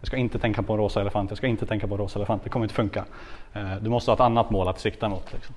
[0.00, 2.18] Jag ska inte tänka på en rosa elefant, jag ska inte tänka på en rosa
[2.18, 2.44] elefant.
[2.44, 3.04] Det kommer inte funka.
[3.52, 5.32] Eh, du måste ha ett annat mål att sikta mot.
[5.32, 5.54] Liksom.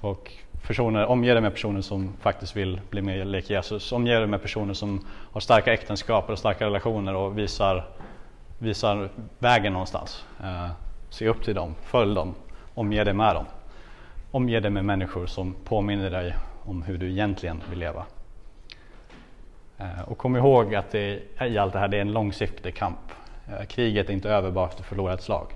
[0.00, 0.32] Och
[0.66, 3.92] personer, omge dig med personer som faktiskt vill bli mer lik Jesus.
[3.92, 7.84] Omge dig med personer som har starka äktenskap och starka relationer och visar,
[8.64, 9.08] visar
[9.38, 10.24] vägen någonstans.
[10.42, 10.70] Eh,
[11.10, 12.34] se upp till dem, följ dem,
[12.74, 13.44] omge dig med dem.
[14.30, 16.34] Omge dig med människor som påminner dig
[16.64, 18.04] om hur du egentligen vill leva.
[19.78, 22.98] Eh, och kom ihåg att det, i allt det här det är en långsiktig kamp.
[23.48, 25.46] Eh, kriget är inte över bara för att du förlorar ett slag.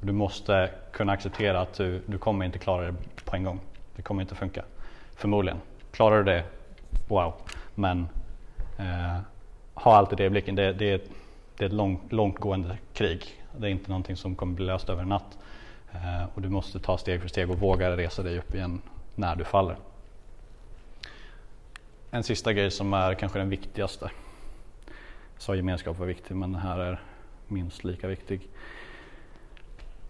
[0.00, 2.94] Du måste kunna acceptera att du, du kommer inte klara det
[3.24, 3.60] på en gång.
[3.96, 4.64] Det kommer inte funka.
[5.16, 5.60] Förmodligen.
[5.92, 6.44] Klarar du det,
[7.08, 7.34] wow.
[7.74, 8.08] Men
[8.78, 9.20] eh,
[9.74, 10.54] ha alltid det i blicken.
[10.54, 11.10] Det, det,
[11.60, 13.24] det är ett lång, långtgående krig.
[13.56, 15.38] Det är inte någonting som kommer bli löst över en natt.
[15.92, 18.82] Eh, och du måste ta steg för steg och våga resa dig upp igen
[19.14, 19.76] när du faller.
[22.10, 24.10] En sista grej som är kanske den viktigaste.
[25.34, 27.00] Jag sa gemenskap var viktig men den här är
[27.46, 28.48] minst lika viktig.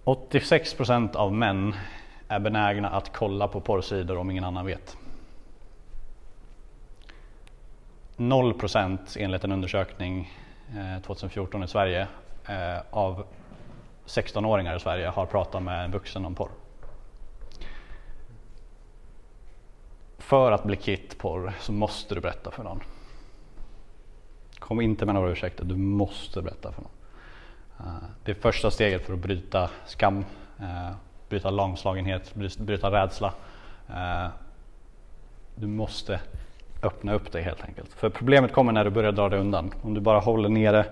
[0.05, 1.75] 86 procent av män
[2.29, 4.97] är benägna att kolla på porrsidor om ingen annan vet.
[8.17, 10.31] 0 procent enligt en undersökning
[10.77, 12.09] Eh, 2014 i Sverige
[12.49, 13.25] eh, av
[14.07, 16.51] 16-åringar i Sverige har pratat med en vuxen om porr.
[20.19, 22.81] För att bli kvitt porr så måste du berätta för någon.
[24.59, 26.93] Kom inte med några ursäkter, du måste berätta för någon.
[27.79, 30.25] Eh, det är första steget för att bryta skam,
[30.61, 30.91] eh,
[31.29, 33.33] bryta lamslagenhet, bryta rädsla.
[35.55, 36.21] Du måste
[36.83, 37.93] öppna upp dig helt enkelt.
[37.93, 39.73] För problemet kommer när du börjar dra dig undan.
[39.83, 40.85] Om du bara håller nere,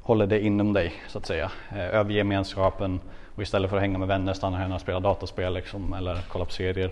[0.00, 1.50] håller det inom dig så att säga.
[1.70, 3.00] Eh, överge gemenskapen
[3.34, 6.44] och istället för att hänga med vänner stanna hemma och spela dataspel liksom, eller kolla
[6.44, 6.90] på serier.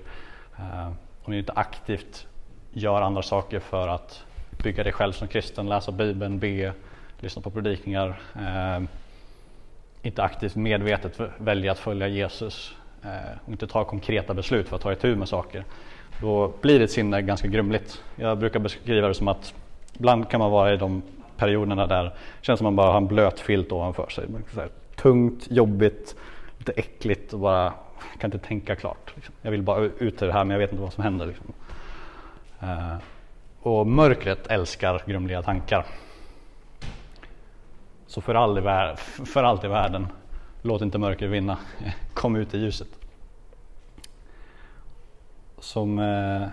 [0.59, 0.87] Eh,
[1.25, 2.27] Om du inte aktivt
[2.73, 4.23] gör andra saker för att
[4.63, 6.73] bygga dig själv som kristen, läsa bibeln, be,
[7.21, 8.83] lyssna på predikningar eh,
[10.03, 12.75] inte aktivt medvetet välja att följa Jesus
[13.45, 15.65] och inte ta konkreta beslut för att ta itu med saker,
[16.21, 18.03] då blir ditt sinne ganska grumligt.
[18.17, 19.55] Jag brukar beskriva det som att
[19.95, 21.03] ibland kan man vara i de
[21.37, 24.25] perioderna där det känns som att man bara har en blöt filt ovanför sig.
[24.55, 26.17] Så här, tungt, jobbigt,
[26.59, 27.73] lite äckligt och bara
[28.19, 29.13] kan inte tänka klart.
[29.15, 29.35] Liksom.
[29.43, 31.27] Jag vill bara ut ur det här men jag vet inte vad som händer.
[31.27, 31.47] Liksom.
[32.63, 32.97] Uh,
[33.63, 35.87] och mörkret älskar grumliga tankar.
[38.07, 38.63] Så för, all i,
[39.25, 40.07] för allt i världen,
[40.63, 41.59] låt inte mörkret vinna.
[42.15, 43.00] Kom ut i ljuset.
[45.61, 46.49] Som eh,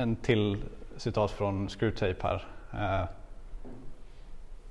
[0.00, 0.56] en till
[0.96, 3.08] citat från Screwtape här eh,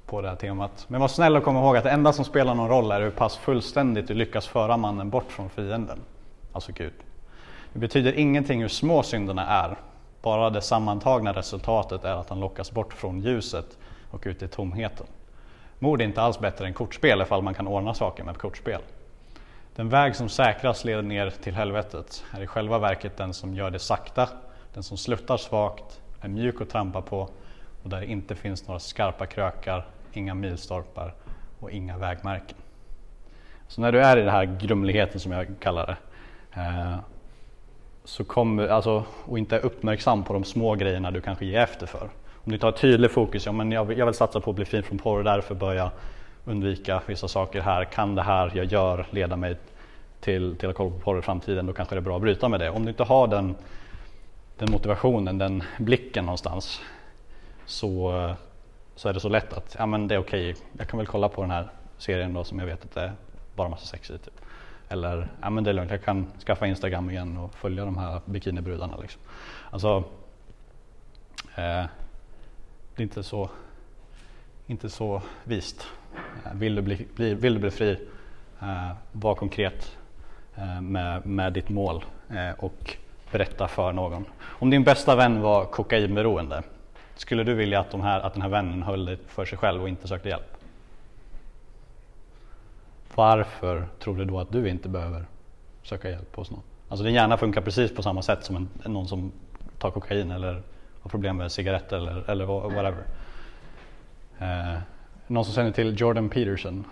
[0.06, 0.86] på det här temat.
[0.88, 3.12] Men var snäll och kom ihåg att det enda som spelar någon roll är hur
[3.12, 6.00] pass fullständigt du lyckas föra mannen bort från fienden,
[6.52, 6.94] alltså Gud.
[7.74, 9.78] Det betyder ingenting hur små synderna är,
[10.22, 13.78] bara det sammantagna resultatet är att han lockas bort från ljuset
[14.12, 15.08] och ut i tomheten.
[15.80, 18.82] Mord är inte alls bättre än kortspel ifall man kan ordna saker med kortspel.
[19.76, 22.24] Den väg som säkrast leder ner till helvetet.
[22.32, 24.30] Är i själva verket den som gör det sakta,
[24.74, 27.30] den som sluttar svagt, är mjuk att trampa på
[27.84, 31.14] och där det inte finns några skarpa krökar, inga milstolpar
[31.60, 32.58] och inga vägmärken.
[33.68, 35.98] Så när du är i den här grumligheten som jag kallar det,
[36.62, 36.96] eh,
[38.04, 41.86] så kom, alltså, och inte är uppmärksam på de små grejerna du kanske ger efter
[41.86, 44.56] för, om du tar tydlig fokus, ja, men jag, vill, jag vill satsa på att
[44.56, 45.92] bli fin från porr och därför börja jag
[46.46, 47.86] undvika vissa saker här.
[47.86, 49.56] Kan det här jag gör leda mig
[50.20, 52.50] till, till att kolla på porr i framtiden, då kanske det är bra att bryta
[52.50, 52.70] med det.
[52.70, 53.56] Om du inte har den,
[54.58, 56.82] den motivationen, den blicken någonstans,
[57.66, 58.36] så,
[58.96, 60.64] så är det så lätt att ja, men det är okej, okay.
[60.78, 63.12] jag kan väl kolla på den här serien då som jag vet att det är
[63.56, 64.18] bara massa sex i.
[64.18, 64.42] Typ.
[64.90, 68.22] Eller ja, men det är lugnt, jag kan skaffa Instagram igen och följa de här
[68.26, 68.98] bikinibrudarna.
[68.98, 69.22] Liksom.
[69.72, 70.04] Alltså,
[71.56, 71.86] eh,
[72.96, 73.50] det är inte så,
[74.68, 75.88] inte så vist.
[76.46, 77.98] Eh, vill du bli, bli, vill du bli fri,
[78.62, 79.98] eh, var konkret
[80.56, 82.98] eh, med, med ditt mål eh, och
[83.32, 84.26] berätta för någon.
[84.42, 86.64] Om din bästa vän var kokainberoende,
[87.16, 89.82] skulle du vilja att, de här, att den här vännen höll det för sig själv
[89.82, 90.58] och inte sökte hjälp?
[93.16, 95.26] Varför tror du då att du inte behöver
[95.84, 96.62] söka hjälp hos någon?
[96.90, 99.32] Alltså din hjärna funkar precis på samma sätt som en, någon som
[99.80, 100.62] tar kokain eller
[101.02, 103.04] har problem med cigaretter eller, eller whatever.
[104.40, 104.80] Eh,
[105.28, 106.86] någon som känner till Jordan Peterson?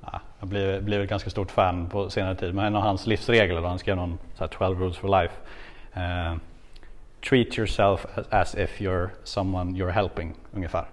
[0.00, 3.06] Ja, jag blev, blev ett ganska stort fan på senare tid, men en av hans
[3.06, 5.34] livsregler, då han skrev någon så här 12 rules for life.
[5.92, 6.36] Eh,
[7.28, 10.84] treat yourself as if you're someone you're helping, ungefär.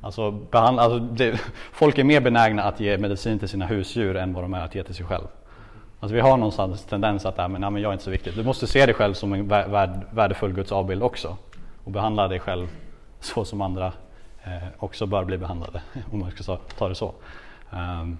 [0.00, 1.40] Alltså, behandla, alltså det,
[1.72, 4.74] folk är mer benägna att ge medicin till sina husdjur än vad de är att
[4.74, 5.26] ge till sig själv.
[6.00, 8.34] Alltså vi har någonstans tendens att, äh, men, nej, men jag är inte så viktig.
[8.36, 11.36] Du måste se dig själv som en värd, värdefull Guds avbild också
[11.84, 12.68] och behandla dig själv
[13.20, 13.92] så som andra
[14.44, 15.82] Eh, också bör bli behandlade,
[16.12, 17.14] om man ska ta det så.
[17.70, 18.18] Um,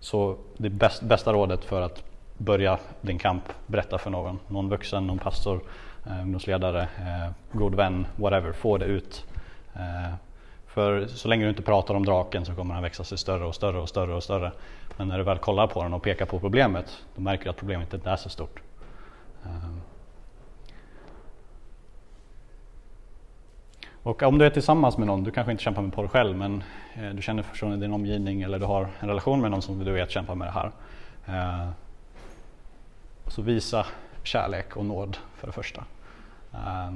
[0.00, 2.04] så det bäst, bästa rådet för att
[2.38, 5.60] börja din kamp, berätta för någon, någon vuxen, någon pastor,
[6.06, 9.24] eh, ungdomsledare, eh, god vän, whatever, få det ut.
[9.74, 10.14] Eh,
[10.66, 13.54] för så länge du inte pratar om draken så kommer den växa sig större och
[13.54, 14.52] större och större och större.
[14.96, 17.56] Men när du väl kollar på den och pekar på problemet, då märker du att
[17.56, 18.60] problemet inte är så stort.
[19.44, 19.80] Ehm,
[24.08, 26.62] Och om du är tillsammans med någon, du kanske inte kämpar med porr själv men
[26.94, 29.84] eh, du känner personen i din omgivning eller du har en relation med någon som
[29.84, 30.70] du vet kämpar med det här.
[31.26, 31.68] Eh,
[33.26, 33.86] så visa
[34.22, 35.84] kärlek och nåd för det första.
[36.52, 36.92] Eh,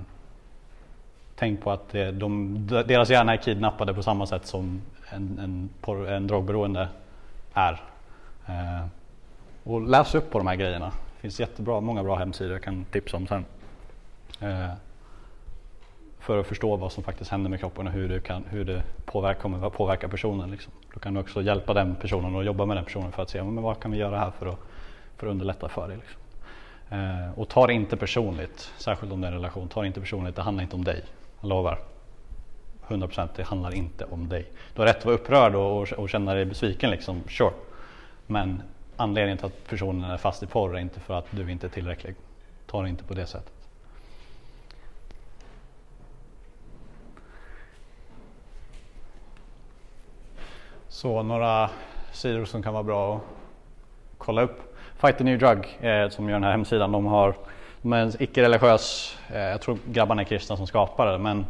[1.37, 6.09] tänk på att de, deras hjärna är kidnappade på samma sätt som en, en, porr,
[6.09, 6.89] en drogberoende
[7.55, 7.83] är.
[9.65, 10.87] Och läs upp på de här grejerna.
[10.87, 13.45] Det finns jättebra, många bra hemsidor jag kan tipsa om sen.
[16.23, 18.83] För att förstå vad som faktiskt händer med kroppen och hur det, kan, hur det
[19.05, 20.51] påverkar, kommer att påverka personen.
[20.51, 20.73] Liksom.
[20.95, 23.43] Då kan du också hjälpa den personen och jobba med den personen för att se
[23.43, 24.59] men vad kan vi göra här för att,
[25.17, 25.97] för att underlätta för dig.
[25.97, 26.21] Liksom.
[26.91, 29.69] Eh, och ta det inte personligt, särskilt om det är en relation.
[29.69, 31.05] Ta det inte personligt, det handlar inte om dig.
[31.41, 31.79] Jag lovar.
[32.89, 34.47] 100% det handlar inte om dig.
[34.75, 37.53] Du har rätt att vara upprörd och, och, och känna dig besviken, liksom, sure.
[38.27, 38.63] Men
[38.97, 41.71] anledningen till att personen är fast i porr är inte för att du inte är
[41.71, 42.15] tillräcklig.
[42.67, 43.62] Ta det inte på det sättet.
[50.93, 51.71] Så några
[52.13, 53.23] sidor som kan vara bra att
[54.19, 54.77] kolla upp.
[54.97, 56.93] Fight the New Drug eh, som gör den här hemsidan.
[56.93, 57.35] De har
[57.83, 61.47] de är en icke-religiös, eh, jag tror grabbarna är kristna som skapar det, men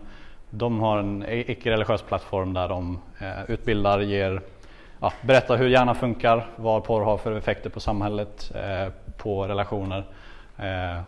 [0.50, 4.40] de har en icke-religiös plattform där de eh, utbildar, ger,
[5.00, 10.04] ja, berättar hur hjärnan funkar, vad porr har för effekter på samhället, eh, på relationer
[10.58, 11.00] eh,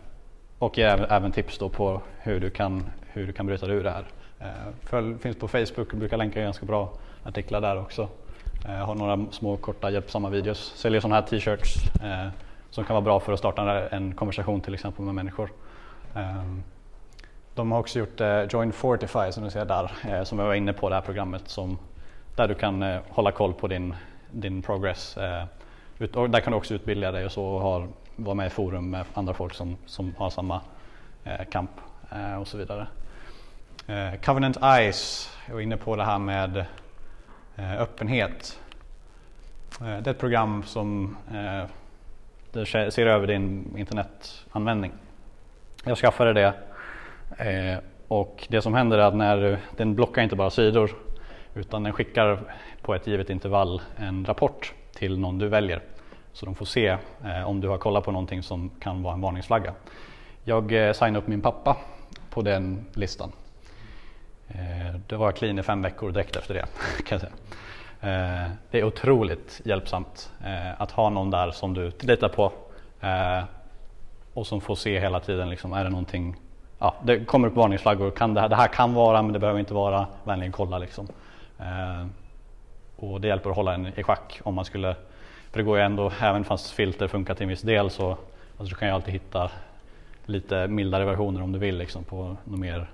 [0.59, 3.83] och ger även, tips då på hur du kan, hur du kan bryta dig ur
[3.83, 4.05] det här.
[4.39, 6.89] Eh, följ, finns på Facebook och brukar länka ganska bra
[7.23, 8.09] artiklar där också.
[8.67, 10.73] Jag har några små korta hjälpsamma videos.
[10.75, 12.27] Säljer sådana här t-shirts eh,
[12.69, 15.51] som kan vara bra för att starta en konversation till exempel med människor.
[16.15, 16.63] Ehm,
[17.55, 20.53] de har också gjort eh, Join Fortify som du ser där, eh, som jag var
[20.53, 21.77] inne på det här programmet som,
[22.35, 23.95] där du kan eh, hålla koll på din,
[24.31, 25.17] din progress.
[25.17, 25.43] Eh,
[25.99, 28.49] ut, och där kan du också utbilda dig och så och har, vara med i
[28.49, 30.61] forum med andra folk som, som har samma
[31.23, 31.71] eh, kamp
[32.11, 32.87] eh, och så vidare.
[34.25, 36.65] Covenant Eyes, jag var inne på det här med
[37.57, 38.59] Eh, öppenhet.
[39.81, 44.91] Eh, det är ett program som eh, ser över din internetanvändning.
[45.85, 46.53] Jag skaffade det
[47.37, 50.91] eh, och det som händer är att när den blockar inte bara sidor
[51.53, 52.39] utan den skickar
[52.81, 55.81] på ett givet intervall en rapport till någon du väljer.
[56.33, 56.87] Så de får se
[57.25, 59.73] eh, om du har kollat på någonting som kan vara en varningsflagga.
[60.43, 61.77] Jag signade upp min pappa
[62.29, 63.31] på den listan
[64.47, 66.65] då det var clean i fem veckor direkt efter det.
[67.05, 67.33] Kan jag säga.
[68.01, 72.51] Eh, det är otroligt hjälpsamt eh, att ha någon där som du litar på
[74.33, 76.35] och som får se hela tiden, liksom, är det någonting
[76.79, 78.11] Ja, det kommer upp varningsflaggor.
[78.11, 80.07] Kan det, här, det här kan vara men det behöver inte vara.
[80.23, 81.07] Vänligen kolla liksom.
[82.95, 84.95] och det hjälper att hålla en i schack om man skulle
[85.55, 88.75] för det går ju ändå, även fast filter funkar till en viss del så alltså,
[88.75, 89.51] du kan ju alltid hitta
[90.25, 92.87] lite mildare versioner om du vill liksom, på något mer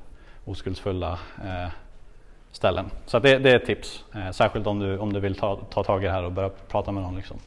[0.45, 1.69] oskuldsfulla eh,
[2.51, 2.85] ställen.
[3.05, 5.83] Så det, det, är ett tips, eh, särskilt om du, om du vill ta, ta
[5.83, 7.15] tag i det här och börja prata med någon.
[7.15, 7.37] Liksom.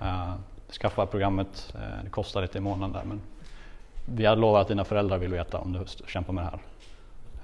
[0.00, 0.34] Eh,
[0.80, 3.20] skaffa programmet, eh, det kostar lite i månaden där men
[4.06, 6.60] vi har lovat att dina föräldrar vill veta om du kämpar med det här.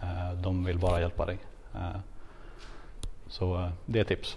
[0.03, 1.39] Eh, de vill bara hjälpa dig.
[1.75, 2.01] Eh,
[3.27, 4.37] så eh, det är ett tips.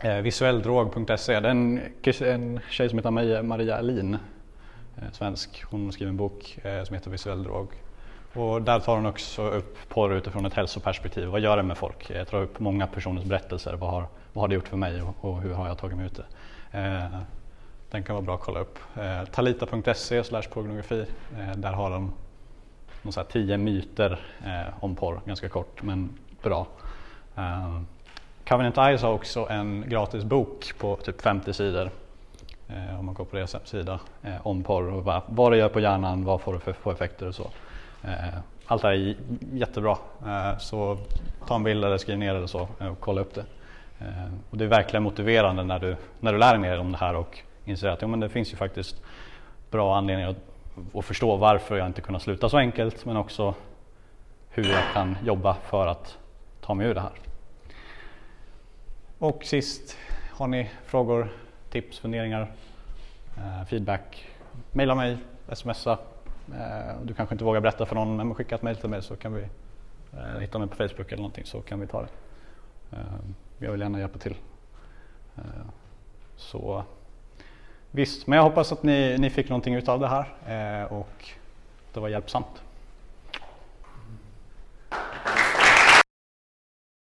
[0.00, 1.80] Eh, Visuelldrog.se, det är en,
[2.20, 4.14] en tjej som heter Maria Alin,
[4.96, 5.64] eh, svensk.
[5.64, 7.68] Hon skriver en bok som heter Visuell drog
[8.36, 11.26] och där tar hon också upp porr utifrån ett hälsoperspektiv.
[11.26, 12.10] Vad gör det med folk?
[12.10, 13.74] Jag tar upp många personers berättelser.
[13.74, 16.06] Vad har, vad har det gjort för mig och, och hur har jag tagit mig
[16.06, 16.78] ut det?
[16.78, 17.20] Eh,
[17.90, 18.78] den kan vara bra att kolla upp.
[18.96, 20.22] Eh, Talita.se
[20.52, 21.06] pornografi.
[21.38, 22.12] Eh, där har de
[23.12, 26.10] så här, tio myter eh, om porr, ganska kort men
[26.42, 26.66] bra.
[27.36, 27.80] Eh,
[28.48, 31.90] Covenant Eyes har också en gratis bok på typ 50 sidor
[32.68, 35.68] eh, om man går på deras hemsida eh, om porr och vad, vad det gör
[35.68, 37.50] på hjärnan, vad får det för, för effekter och så.
[38.06, 39.16] Eh, allt det här är
[39.52, 39.98] jättebra.
[40.26, 40.98] Eh, så
[41.46, 43.44] ta en bild eller skriv ner det eller så eh, och kolla upp det.
[43.98, 46.98] Eh, och det är verkligen motiverande när du, när du lär dig mer om det
[46.98, 49.02] här och inser att ja, men det finns ju faktiskt
[49.70, 53.54] bra anledningar att, att förstå varför jag inte kunnat sluta så enkelt men också
[54.50, 56.18] hur jag kan jobba för att
[56.60, 57.12] ta mig ur det här.
[59.18, 59.96] Och sist,
[60.32, 61.28] har ni frågor,
[61.70, 62.52] tips, funderingar,
[63.36, 64.28] eh, feedback?
[64.72, 65.18] Mejla mig,
[65.52, 65.98] smsa,
[66.54, 69.16] Eh, du kanske inte vågar berätta för någon, men skicka ett mejl till mig så
[69.16, 69.42] kan vi
[70.12, 72.08] eh, hitta mig på Facebook eller någonting så kan vi ta det.
[72.92, 72.98] Eh,
[73.58, 74.34] jag vill gärna hjälpa till.
[76.36, 76.84] Så
[77.90, 81.06] visst, men jag hoppas att ni, ni fick någonting utav det här och
[81.86, 82.62] och det var hjälpsamt.